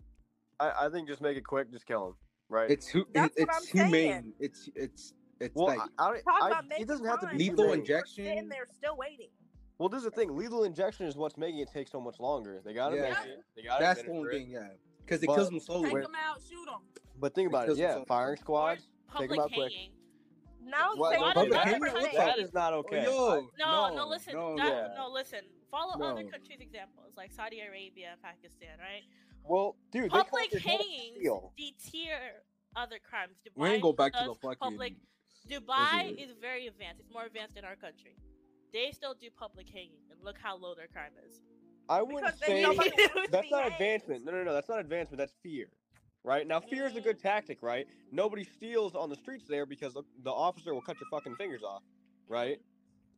[0.61, 2.15] I, I think just make it quick, just kill him,
[2.49, 2.71] right?
[2.71, 3.93] It's hu- That's it, what it's I'm saying.
[3.93, 4.33] humane.
[4.41, 7.27] It's it's it's well, like I, I, Talk I, about it making doesn't have to
[7.27, 7.39] be time.
[7.39, 7.81] Lethal humane.
[7.81, 8.25] injection.
[8.25, 9.29] You're sitting there still waiting.
[9.79, 10.37] Well, this is the thing.
[10.37, 12.61] Lethal injection is what's making it take so much longer.
[12.65, 13.45] They gotta make it.
[13.57, 14.39] They gotta that's the administer only it.
[14.45, 14.51] thing.
[14.51, 14.69] Yeah,
[15.05, 15.91] because it But- kills them slowly.
[15.93, 16.81] Take them out, shoot them.
[17.21, 17.67] But think about it.
[17.67, 18.83] Because Yeah, it's firing Or squads.
[19.17, 19.73] Take 'em public out quick.
[19.73, 19.93] hanging.
[20.65, 22.03] Now What- say Public public hanging hanging.
[22.03, 23.05] looks that like- is not okay.
[23.09, 24.35] Oh, yo, No, no, listen.
[24.35, 24.95] no, that, yeah.
[24.97, 25.41] No, listen.
[25.71, 26.31] Follow other No.
[26.31, 29.05] countries' examples, like Saudi Arabia Pakistan, right?
[29.49, 32.43] Well, dude, they call Public it head hangings deter
[32.77, 33.37] other crimes.
[33.45, 34.59] Dubai We ain't go back to does the fucking.
[34.61, 34.95] public.
[35.51, 37.01] Dubai is very advanced.
[37.01, 38.17] It's more advanced in our country.
[38.73, 41.41] They still do public hanging, and look how low their crime is.
[41.89, 44.25] I wouldn't Because say nobody wants to that's not advancement.
[44.25, 45.19] No, no, no, that's not advancement.
[45.19, 45.69] That's fear.
[46.25, 47.23] Right now, fear is a good mm.
[47.23, 47.87] tactic, right?
[48.13, 51.63] Nobody steals on the streets there because the, the officer will cut your fucking fingers
[51.63, 51.83] off,
[52.29, 52.61] right?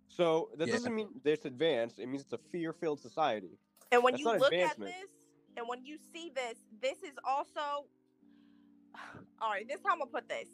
[0.06, 0.74] So that Yeah.
[0.74, 1.98] doesn't mean it's advanced.
[1.98, 3.58] It means it's a fear-filled society.
[3.90, 4.92] And when That's you not look at advancement.
[4.92, 5.10] this,
[5.56, 7.86] and when you see this, this is also
[9.40, 9.66] all right.
[9.68, 10.48] This is how I'm gonna put this.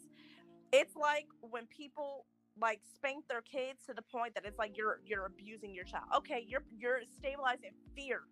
[0.73, 2.27] It's like when people
[2.61, 6.05] like spank their kids to the point that it's like you're you're abusing your child.
[6.17, 8.23] Okay, you're you're stabilizing fear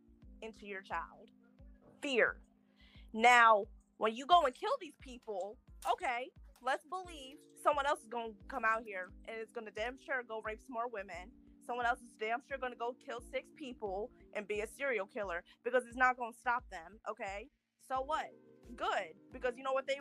[0.42, 1.30] into your child.
[2.00, 2.36] Fear.
[3.12, 3.64] Now,
[3.98, 5.56] when you go and kill these people,
[5.90, 6.30] okay,
[6.62, 10.40] let's believe someone else is gonna come out here and it's gonna damn sure go
[10.44, 11.30] rape some more women.
[11.66, 15.42] Someone else is damn sure gonna go kill six people and be a serial killer
[15.64, 16.98] because it's not gonna stop them.
[17.08, 17.48] Okay,
[17.88, 18.30] so what?
[18.76, 19.98] Good because you know what they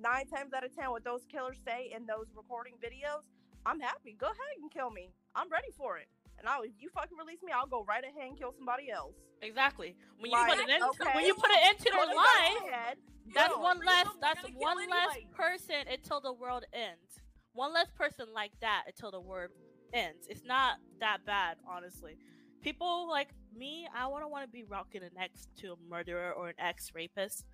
[0.00, 3.28] nine times out of ten what those killers say in those recording videos.
[3.66, 4.16] I'm happy.
[4.18, 5.12] Go ahead and kill me.
[5.34, 6.08] I'm ready for it.
[6.38, 9.14] And I'll, if you fucking release me, I'll go right ahead and kill somebody else.
[9.42, 9.96] Exactly.
[10.18, 11.10] When you Like, put it in, okay.
[11.14, 12.96] when you put it into their Put it life, on my head.
[13.34, 14.06] that's Yo, one freedom, less.
[14.22, 15.28] That's one less anyway.
[15.34, 17.20] person until the world ends.
[17.52, 19.50] One less person like that until the world
[19.92, 20.26] ends.
[20.28, 22.16] It's not that bad, honestly.
[22.62, 26.48] People like me, I wouldn't want to be rocking an ex to a murderer or
[26.48, 27.44] an ex rapist.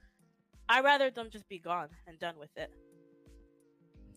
[0.68, 2.70] I'd rather them just be gone and done with it.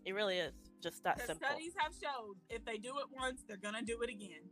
[0.06, 1.48] It really is just that The simple.
[1.48, 4.50] studies have showed if they do it once, they're gonna do it again.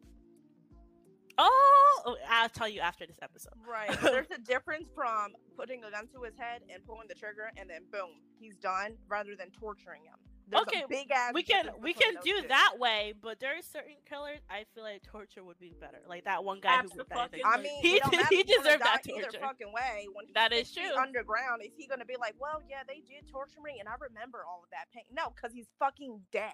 [1.37, 3.53] Oh, oh, I'll tell you after this episode.
[3.67, 3.89] Right.
[4.01, 7.69] There's a difference from putting a gun to his head and pulling the trigger and
[7.69, 10.15] then boom, he's done, rather than torturing him.
[10.47, 11.33] There's Okay, big ass.
[11.33, 12.47] we can we can do two.
[12.49, 15.97] that way, but there are certain killers I feel like torture would be better.
[16.07, 18.55] Like that one guy who ripped Abso-fucking- I mean, He it did- he if he's
[18.57, 20.07] gonna deserved that die either fucking way.
[20.13, 20.93] When That is true.
[20.95, 24.45] Underground, is he gonna be like, well, yeah, they did torture me, and I remember
[24.45, 25.05] all of that pain?
[25.11, 26.53] No, because he's fucking dead.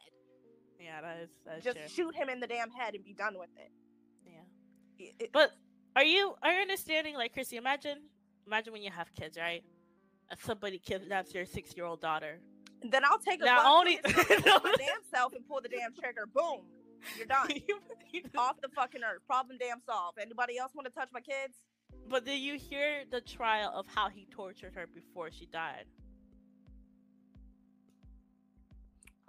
[0.79, 1.87] yeah, that is that's Just true.
[1.89, 3.71] shoot him in the damn head and be done with it.
[4.25, 5.05] Yeah.
[5.05, 5.51] It- it- But
[5.97, 8.09] are you are you understanding like Chrissy, imagine
[8.47, 9.63] imagine when you have kids, right?
[10.29, 12.39] And somebody kidnaps your six year old daughter.
[12.89, 16.25] Then I'll take a Now only- to damn self and pull the damn trigger.
[16.33, 16.61] Boom.
[17.17, 17.49] You're done.
[17.67, 17.79] You-
[18.11, 19.21] you- Off the fucking earth.
[19.27, 20.17] Problem damn solved.
[20.19, 21.55] Anybody else want to touch my kids?
[22.09, 25.85] but did you hear the trial of how he tortured her before she died?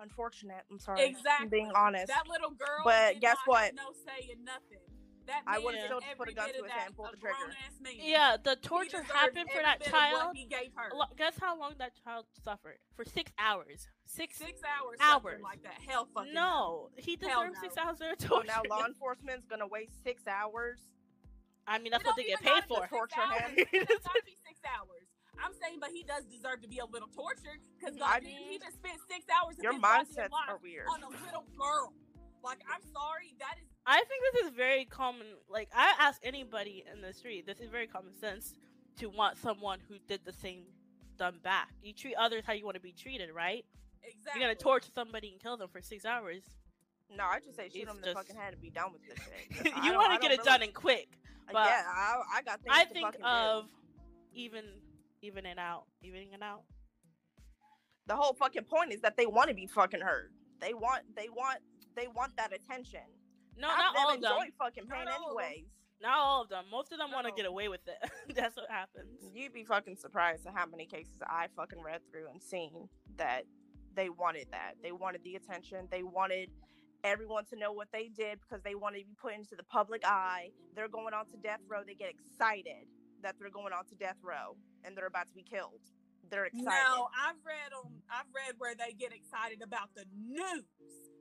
[0.01, 0.65] Unfortunate.
[0.71, 1.03] I'm sorry.
[1.03, 1.49] I'm Exactly.
[1.49, 2.09] being honest.
[2.09, 2.81] That little girl.
[2.85, 3.75] But guess what?
[3.75, 4.79] No saying nothing.
[5.27, 7.55] That I man would've still put a gun to his hand, that, pulled the trigger.
[8.03, 10.35] Yeah, the torture happened for that child.
[10.35, 10.91] What he gave her.
[11.17, 12.79] Guess how long that child suffered?
[12.97, 13.87] For six hours.
[14.07, 14.39] Six.
[14.39, 14.99] Six hours.
[15.01, 15.41] Hours.
[15.43, 15.79] Like that.
[15.87, 16.35] Hell fucking.
[16.35, 18.49] No, he Hell deserves six hours of So torture.
[18.49, 20.79] now law enforcement's gonna waste six hours.
[21.67, 22.81] I mean, that's what they get paid for.
[22.83, 23.41] six Torture hours.
[23.55, 23.67] him.
[23.73, 25.07] It does gotta be six hours.
[25.43, 28.77] I'm saying, but he does deserve to be a little tortured because I he just
[28.77, 30.87] spent six hours of Your mindsets are weird.
[30.91, 31.95] on a little girl.
[32.45, 35.27] Like, I'm sorry, that is I think this is very common.
[35.49, 38.55] Like, I ask anybody in the street, this is very common sense
[38.99, 40.65] to want someone who did the same
[41.19, 41.69] done back.
[41.83, 43.65] You treat others how you want to be treated, right?
[44.05, 44.41] exactly.
[44.41, 46.43] You're gonna torture somebody and kill them for six hours.
[47.15, 49.19] No, I just say shoot them in the fucking head and be done with this
[49.65, 49.73] shit.
[49.85, 51.09] You want to get it done really- and quick.
[51.49, 53.71] Uh, but yeah, I, I got things I think of do.
[54.33, 54.65] even
[55.21, 56.63] evening out, evening it out.
[58.07, 60.33] The whole fucking point is that they want to be fucking heard.
[60.61, 61.59] They want, they want,
[61.95, 63.01] they want that attention.
[63.57, 64.33] No, Half not them all of them.
[64.33, 65.45] enjoy fucking pain Not all of 'em.
[65.51, 65.67] anyways.
[66.01, 66.65] Not all of them.
[66.71, 68.11] Most of them want to get away with it.
[68.35, 69.21] That's what happens.
[69.35, 73.45] You'd be fucking surprised at how many cases I fucking read through and seen that
[73.95, 74.75] they wanted that.
[74.83, 75.87] They wanted the attention.
[75.91, 76.51] They wanted
[77.05, 80.03] everyone to know what they did because they wanted to be put into the public
[80.05, 80.51] eye.
[80.75, 81.83] They're going on to death row.
[81.87, 82.87] They get excited
[83.23, 85.79] that they're going on to death row and they're about to be killed.
[86.31, 86.65] They're excited.
[86.67, 87.93] No, I've read on.
[88.11, 90.65] I've read where they get excited about the news.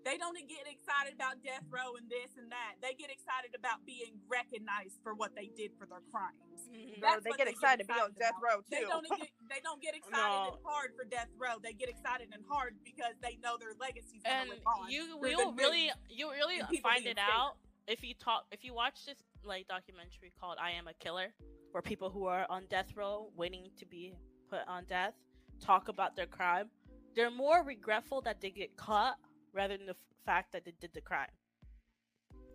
[0.03, 2.81] They don't get excited about death row and this and that.
[2.81, 6.65] They get excited about being recognized for what they did for their crimes.
[6.73, 7.01] Mm-hmm.
[7.01, 8.41] Bro, that's they get they get excited to be on excited death about.
[8.41, 8.89] row They too.
[8.89, 9.29] don't get.
[9.49, 10.57] They don't get excited No.
[10.57, 11.61] and hard for death row.
[11.61, 14.89] They get excited and hard because they know their legacy's and gonna live on.
[14.89, 19.21] you will really you really find it out if you talk if you watch this
[19.45, 21.29] like documentary called I Am a Killer,
[21.71, 24.13] where people who are on death row waiting to be
[24.49, 25.13] put on death
[25.61, 26.69] talk about their crime.
[27.15, 29.17] They're more regretful that they get caught
[29.53, 31.27] rather than the f- fact that they did the crime.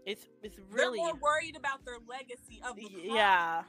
[0.04, 3.16] It's it's really They're more worried about their legacy of the Y- crime.
[3.16, 3.62] yeah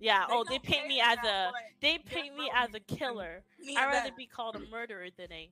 [0.00, 3.42] yeah They oh they paint me as a they paint me as a killer
[3.76, 4.16] I'd rather that.
[4.16, 5.50] be called a murderer than a.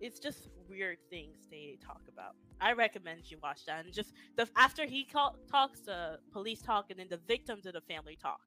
[0.00, 2.36] It's just weird things they talk about.
[2.60, 6.90] I recommend you watch that and just the after he call, talks, the police talk,
[6.90, 8.40] and then the victims of the family talk.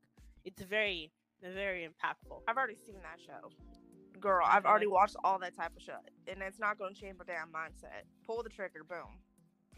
[0.45, 2.41] It's very, very impactful.
[2.47, 3.49] I've already seen that show.
[4.21, 5.95] Girl, I've already watched all that type of shit.
[6.27, 8.03] And it's not gonna change my damn mindset.
[8.25, 9.19] Pull the trigger, boom.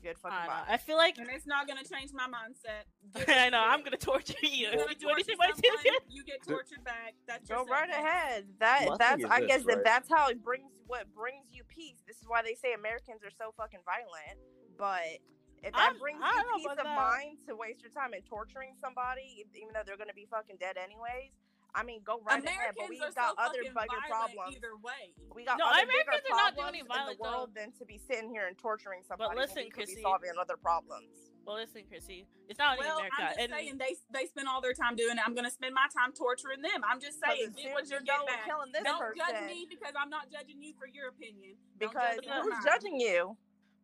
[0.04, 0.64] Good fucking I, know.
[0.68, 2.84] I feel like and it's not gonna change my mindset.
[3.28, 6.44] I know I'm gonna torture you You're if you do anything torture someone, you get
[6.46, 7.16] tortured back.
[7.26, 8.04] That's Go right sentence.
[8.04, 8.44] ahead.
[8.60, 11.64] That My that's thing I this, guess that that's how it brings what brings you
[11.70, 12.04] peace.
[12.06, 14.44] This is why they say Americans are so fucking violent.
[14.78, 15.24] But
[15.64, 16.96] if that I'm- brings I you peace of that.
[17.00, 20.76] mind to waste your time in torturing somebody, even though they're gonna be fucking dead
[20.76, 21.32] anyways,
[21.76, 22.76] I mean, go right ahead.
[22.78, 24.54] But we've got so other fucking bigger problems.
[24.56, 25.14] either way.
[25.34, 27.30] We got No, other bigger Americans are not doing problems any in violent, the though.
[27.34, 29.34] world than to be sitting here and torturing somebody.
[29.34, 29.96] But listen, we could Chrissy.
[29.98, 31.34] be solving other problems.
[31.44, 33.18] Well, listen, Chrissy, it's not only Well, America.
[33.20, 35.24] I'm just and saying they they spend all their time doing it.
[35.26, 36.86] I'm gonna spend my time torturing them.
[36.88, 39.68] I'm just saying, get what you you're get done killing this Don't person, judge me
[39.68, 41.58] because I'm not judging you for your opinion.
[41.82, 42.64] Because judge who's mine.
[42.64, 43.36] judging you?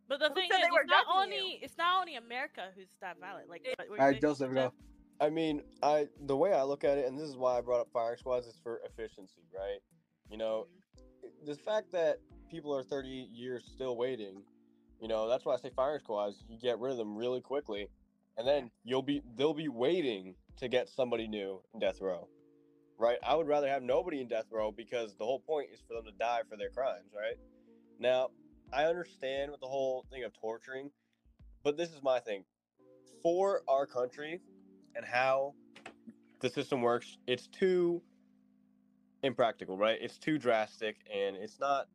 [0.07, 1.65] but the Who thing is, it's not only you?
[1.65, 3.49] it's not only America who's that violent.
[3.49, 4.71] Like, what were you All right, Joseph, go.
[5.21, 7.81] I mean, I the way I look at it, and this is why I brought
[7.81, 9.79] up firing squads, is for efficiency, right?
[10.29, 11.45] You know, mm-hmm.
[11.45, 14.41] the fact that people are 30 years still waiting,
[15.01, 16.43] you know, that's why I say firing squads.
[16.47, 17.89] You get rid of them really quickly,
[18.37, 22.27] and then you'll be they'll be waiting to get somebody new in death row,
[22.97, 23.17] right?
[23.25, 26.05] I would rather have nobody in death row because the whole point is for them
[26.05, 27.35] to die for their crimes, right?
[27.99, 28.29] Now,
[28.71, 30.91] I understand with the whole thing of torturing,
[31.63, 32.45] but this is my thing.
[33.21, 34.39] For our country
[34.95, 35.53] and how
[36.39, 38.01] the system works, it's too
[39.23, 39.97] impractical, right?
[40.01, 41.87] It's too drastic and it's not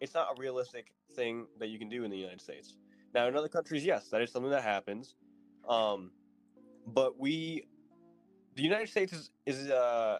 [0.00, 2.76] it's not a realistic thing that you can do in the United States.
[3.14, 5.14] Now in other countries, yes, that is something that happens.
[5.68, 6.10] Um
[6.86, 7.64] but we
[8.54, 10.18] the United States is is uh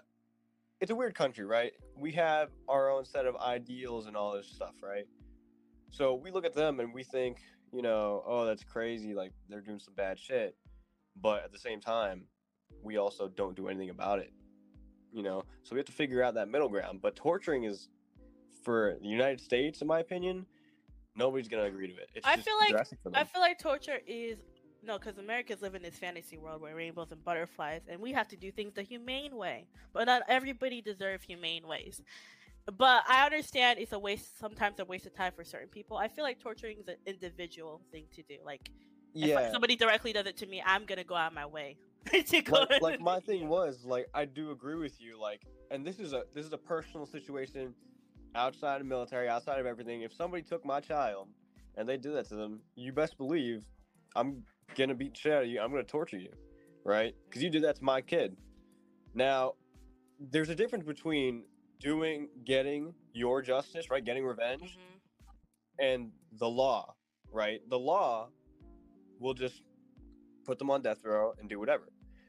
[0.81, 1.73] it's a weird country, right?
[1.97, 5.07] We have our own set of ideals and all this stuff, right?
[5.91, 7.39] So we look at them and we think,
[7.73, 9.13] you know, oh, that's crazy.
[9.13, 10.57] Like they're doing some bad shit.
[11.21, 12.25] But at the same time,
[12.83, 14.33] we also don't do anything about it.
[15.13, 17.01] You know, so we have to figure out that middle ground.
[17.03, 17.89] But torturing is,
[18.63, 20.47] for the United States, in my opinion,
[21.17, 22.11] nobody's gonna agree to it.
[22.15, 24.39] It's I feel like- I feel like torture is
[24.83, 28.29] no, because Americans live in this fantasy world where rainbows and butterflies, and we have
[28.29, 29.67] to do things the humane way.
[29.93, 32.03] But not everybody deserves humane ways.
[32.79, 34.39] but I understand it's a waste.
[34.39, 35.97] Sometimes a waste of time for certain people.
[35.97, 38.37] I feel like torturing is an individual thing to do.
[38.45, 38.71] Like
[39.15, 41.77] if Yeah, somebody directly does it to me, I'm gonna go out of my way
[42.27, 42.67] to go.
[42.71, 45.21] like, like my thing was like I do agree with you.
[45.21, 47.75] Like, and this is a this is a personal situation
[48.35, 50.03] outside of military, outside of everything.
[50.03, 51.29] If somebody took my child
[51.77, 53.65] and they did that to them, you best believe
[54.17, 54.43] I'm
[54.77, 55.61] gonna beat shit out of you.
[55.61, 56.33] I'm gonna torture you,
[56.85, 57.15] right?
[57.29, 58.37] Because you did that to my kid.
[59.15, 59.55] Now,
[60.19, 61.45] there's a difference between
[61.81, 64.05] doing getting your justice, right?
[64.05, 65.01] Getting revenge, Mhm.
[65.79, 66.95] and the law,
[67.33, 67.61] right?
[67.69, 68.29] The law
[69.21, 69.63] will just
[70.45, 71.85] put them on death row and do whatever.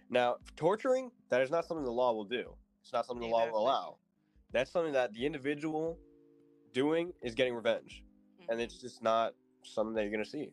[0.09, 2.53] Now, torturing, that is not something the law will do.
[2.83, 3.97] It's not something the law will allow.
[4.51, 5.97] That's something that the individual
[6.73, 8.03] doing is getting revenge.
[8.49, 8.63] And Mhm.
[8.63, 9.33] it's just not
[9.63, 10.51] something that you're going to see.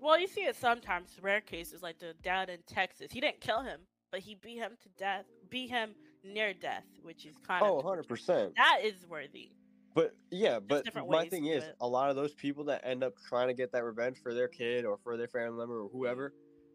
[0.00, 3.12] Well, you see it sometimes, rare cases like the dad in Texas.
[3.12, 7.24] He didn't kill him, but he beat him to death, beat him near death, which
[7.24, 8.54] is kind Oh, of 100%.
[8.56, 9.52] that is worthy.
[9.96, 11.76] But yeah, but my ways thing is, do it.
[11.80, 14.46] a lot of those people that end up trying to get that revenge for their
[14.46, 16.34] kid or for their family member or whoever,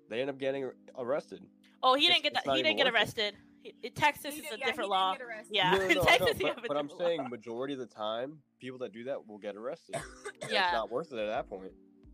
[0.10, 1.44] they end up getting arrested.
[1.84, 2.56] Oh, he It's- didn't get that.
[2.56, 3.36] He didn't get arrested.
[3.62, 5.16] He- In Texas, He it's did- a yeah, different law.
[5.52, 7.28] Yeah, No, no, in no, I know, Texas, you but, but I'm saying law.
[7.30, 9.96] majority of the time, people that do that will get arrested.
[10.50, 10.64] Yeah.
[10.66, 11.72] It's not worth it at that point.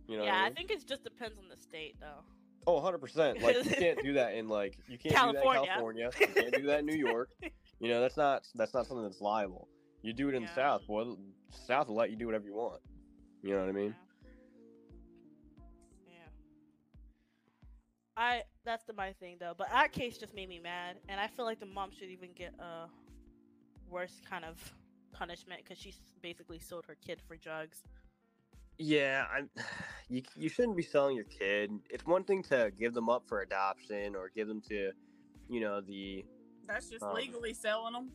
[0.10, 2.24] You know yeah, I I think it just depends on the state, though.
[2.68, 3.42] Oh, 100%.
[3.42, 5.66] Like, you can't do that in, like, you can't do that in California.
[5.70, 6.10] California.
[6.20, 7.30] You can't do that in New York.
[7.80, 9.70] You know, that's not that's not something that's liable.
[10.02, 11.16] You do it in the South, boy.
[11.52, 12.82] South will let you do whatever you want.
[13.42, 13.96] You know what I mean?
[16.06, 16.14] Yeah.
[16.14, 16.30] Yeah.
[18.16, 21.28] I that's the my thing though, but that case just made me mad, and I
[21.28, 22.88] feel like the mom should even get a
[23.90, 24.74] worse kind of
[25.14, 27.84] punishment because she basically sold her kid for drugs.
[28.78, 29.50] Yeah, I'm.
[30.10, 31.70] You you shouldn't be selling your kid.
[31.90, 34.94] It's one thing to give them up for adoption or give them to,
[35.50, 36.24] you know, the.
[36.66, 38.12] That's just Um, legally selling them.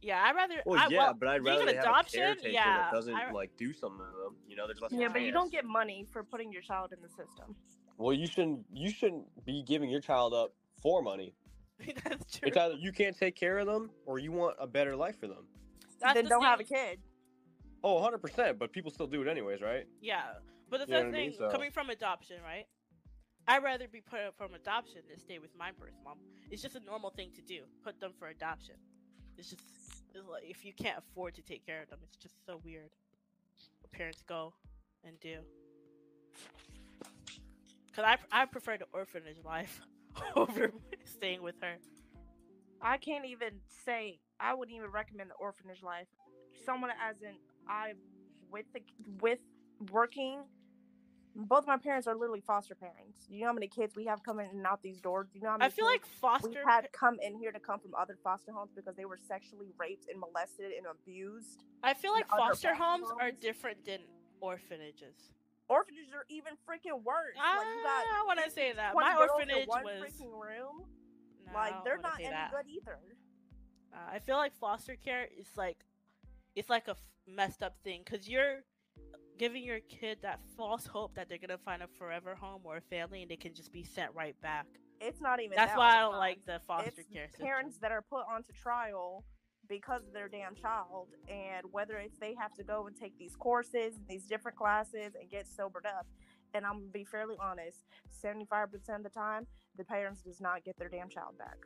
[0.00, 0.54] Yeah, I'd rather.
[0.64, 2.92] Well, I, yeah, well, but I'd rather an they have a adoption, caretaker yeah, that
[2.92, 4.36] doesn't I- like do something to them.
[4.46, 4.92] You know, there's less.
[4.92, 7.56] Yeah, but you don't get money for putting your child in the system.
[7.96, 8.60] Well, you shouldn't.
[8.72, 11.34] You shouldn't be giving your child up for money.
[12.04, 12.48] that's true.
[12.48, 15.26] It's either you can't take care of them or you want a better life for
[15.26, 15.46] them.
[16.00, 17.00] That's then the don't have a kid.
[17.82, 18.58] Oh, 100 percent.
[18.58, 19.84] But people still do it anyways, right?
[20.00, 20.22] Yeah,
[20.70, 21.30] but the You know same what I mean?
[21.32, 22.66] thing So- coming from adoption, right?
[23.48, 26.18] I'd rather be put up from adoption than stay with my birth mom.
[26.50, 27.62] It's just a normal thing to do.
[27.82, 28.74] Put them for adoption.
[29.38, 29.62] It's just
[30.30, 32.90] like if you can't afford to take care of them, it's just so weird.
[33.80, 34.52] What parents go
[35.04, 35.38] and do.
[37.94, 39.80] Cause I I prefer the orphanage life
[40.36, 40.72] over
[41.04, 41.76] staying with her.
[42.80, 46.06] I can't even say I wouldn't even recommend the orphanage life.
[46.64, 47.34] Someone as in
[47.68, 47.94] I
[48.50, 48.82] with the
[49.20, 49.40] with
[49.90, 50.40] working.
[51.40, 53.26] Both my parents are literally foster parents.
[53.30, 55.28] You know how many kids we have coming in and out these doors.
[55.32, 56.48] You know how many I feel kids like foster.
[56.48, 59.68] we had come in here to come from other foster homes because they were sexually
[59.78, 61.62] raped and molested and abused.
[61.84, 64.00] I feel like foster foster homes are different than
[64.40, 65.30] orphanages.
[65.68, 67.36] Orphanages are even freaking worse.
[67.36, 70.86] like Ah, I want to say that my orphanage one was freaking room.
[71.46, 72.50] No, like they're not any that.
[72.50, 72.98] good either.
[73.94, 75.78] Uh, I feel like foster care is like
[76.56, 78.64] it's like a f- messed up thing because you're
[79.38, 82.80] giving your kid that false hope that they're gonna find a forever home or a
[82.80, 84.66] family and they can just be sent right back.
[85.00, 85.56] It's not even.
[85.56, 87.46] That's that why I don't like the foster it's care system.
[87.46, 89.24] parents that are put onto trial
[89.68, 93.36] because of their damn child and whether it's they have to go and take these
[93.36, 96.06] courses these different classes and get sobered up
[96.54, 97.84] and i'm gonna be fairly honest
[98.24, 101.58] 75% of the time the parents does not get their damn child back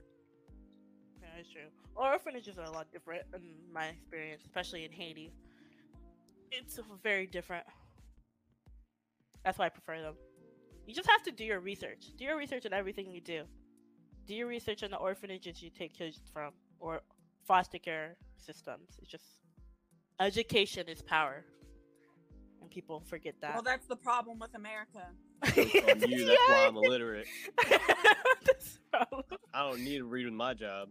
[1.20, 1.70] Yeah, it's true.
[1.95, 5.33] Orphanages are a lot different in my experience, especially in Haiti.
[6.53, 7.64] It's very different.
[9.44, 10.14] That's why I prefer them.
[10.86, 12.07] You just have to do your research.
[12.16, 13.44] Do your research on everything you do.
[14.26, 17.00] Do your research on the orphanages you take kids from or
[17.44, 18.98] foster care systems.
[19.00, 19.24] It's just
[20.20, 21.44] education is power.
[22.61, 23.55] And people forget that.
[23.55, 25.07] Well, that's the problem with America.
[25.57, 26.07] You, that's
[26.48, 27.26] why I'm illiterate.
[28.44, 29.24] That's the problem.
[29.53, 30.88] I don't need to read with my job.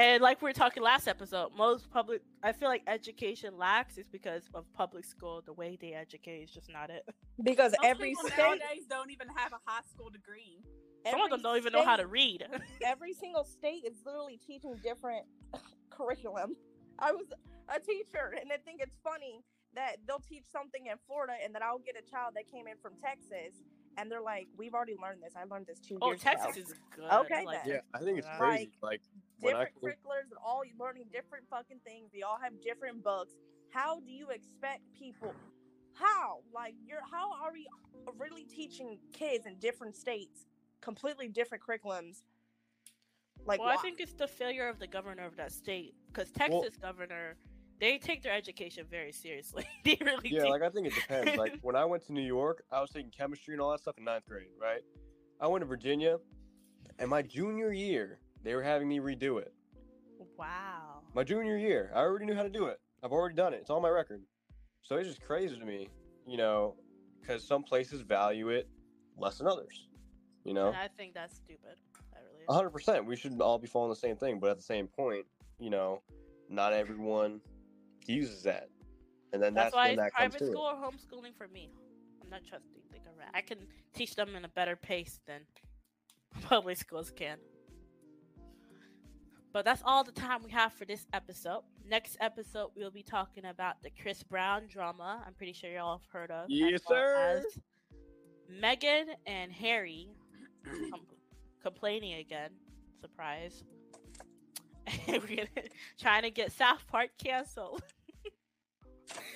[0.00, 4.06] And like we were talking last episode, most public, I feel like education lacks is
[4.10, 5.42] because of public school.
[5.44, 7.06] The way they educate is just not it.
[7.42, 10.62] because Most every people state nowadays don't even have a high school degree.
[11.10, 12.46] Some of them don't even know how to read.
[12.84, 15.26] every single state is literally teaching different
[15.90, 16.56] curriculum.
[16.98, 17.26] I was
[17.68, 19.44] a teacher, and I think it's funny
[19.74, 22.76] that they'll teach something in Florida, and then I'll get a child that came in
[22.80, 23.60] from Texas,
[23.98, 25.34] and they're like, "We've already learned this.
[25.36, 27.12] I learned this two oh, years Texas ago." Oh, Texas is good.
[27.12, 27.74] Okay, like, then.
[27.74, 28.72] Yeah, I think it's Like, crazy.
[28.82, 29.00] Like,
[29.40, 32.10] when I different curriculars and all learning different fucking things.
[32.12, 33.32] They all have different books.
[33.70, 35.34] How do you expect people?
[35.94, 37.00] How like you're?
[37.10, 37.66] How are we
[38.18, 40.46] really teaching kids in different states
[40.80, 42.22] completely different curriculums?
[43.46, 43.74] Like, well, why?
[43.74, 45.94] I think it's the failure of the governor of that state.
[46.12, 47.36] Because Texas governor,
[47.80, 49.64] they take their education very seriously.
[49.84, 50.50] they really Yeah, do.
[50.50, 51.36] like I think it depends.
[51.36, 53.96] like when I went to New York, I was taking chemistry and all that stuff
[53.98, 54.82] in ninth grade, right?
[55.40, 56.18] I went to Virginia,
[56.98, 59.52] and my junior year, they were having me redo it.
[60.36, 61.00] wow.
[61.14, 62.80] My junior year, I already knew how to do it.
[63.02, 63.58] I've already done it.
[63.62, 64.22] It's on my record.
[64.82, 65.88] So it's just crazy to me,
[66.26, 66.74] you know,
[67.20, 68.68] because some places value it
[69.18, 69.88] less than others.
[70.44, 71.76] You know, And I think that's stupid.
[72.14, 72.44] I really.
[72.48, 73.04] Hundred percent.
[73.04, 75.26] We should all be following the same thing, but at the same point,
[75.58, 76.02] you know,
[76.48, 77.40] not everyone
[78.06, 78.68] uses that,
[79.32, 81.70] and then That's, that's, why that private school or homeschooling for me.
[82.22, 83.30] I'm not trusting the government.
[83.34, 83.58] I can
[83.94, 85.42] teach them in a better pace than
[86.48, 87.38] public schools can.
[89.52, 91.62] But that's all the time we have for this episode.
[91.88, 95.22] Next episode, we'll be talking about the Chris Brown drama.
[95.26, 96.48] I'm pretty sure y'all have heard of.
[96.48, 97.42] Yes, sir.
[97.44, 97.58] as
[98.62, 100.08] Meghan and Harry
[100.90, 101.06] com-
[101.62, 102.50] complaining again.
[103.00, 103.64] Surprise.
[105.08, 105.48] And we're gonna
[106.00, 107.82] trying to get South Park canceled.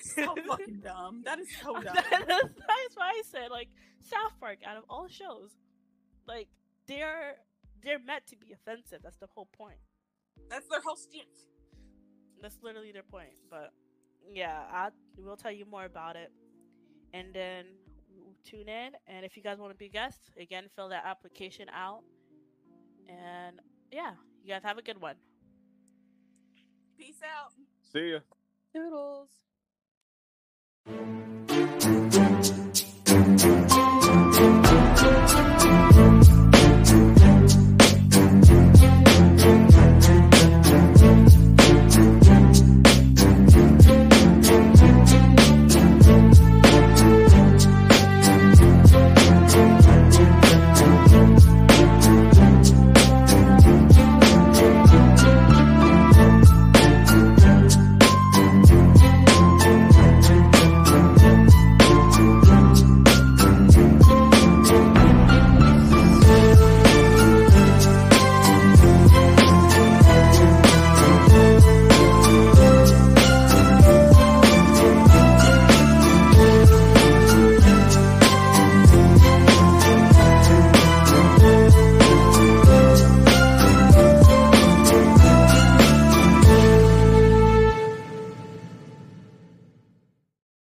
[0.00, 1.22] so fucking dumb.
[1.24, 1.94] That is so dumb.
[1.94, 3.68] That's why I said like
[4.00, 5.50] South Park out of all shows,
[6.26, 6.48] like
[6.86, 7.36] they're
[7.82, 9.00] they're meant to be offensive.
[9.02, 9.78] That's the whole point.
[10.50, 11.26] That's their whole stint.
[12.40, 13.40] That's literally their point.
[13.50, 13.72] But
[14.32, 16.30] yeah, I we'll tell you more about it,
[17.12, 17.66] and then
[18.44, 18.92] tune in.
[19.06, 22.02] And if you guys want to be guests, again, fill that application out.
[23.08, 23.60] And
[23.90, 24.12] yeah,
[24.42, 25.16] you guys have a good one.
[26.98, 27.52] Peace out.
[27.92, 28.20] See ya.
[28.72, 29.30] Doodles.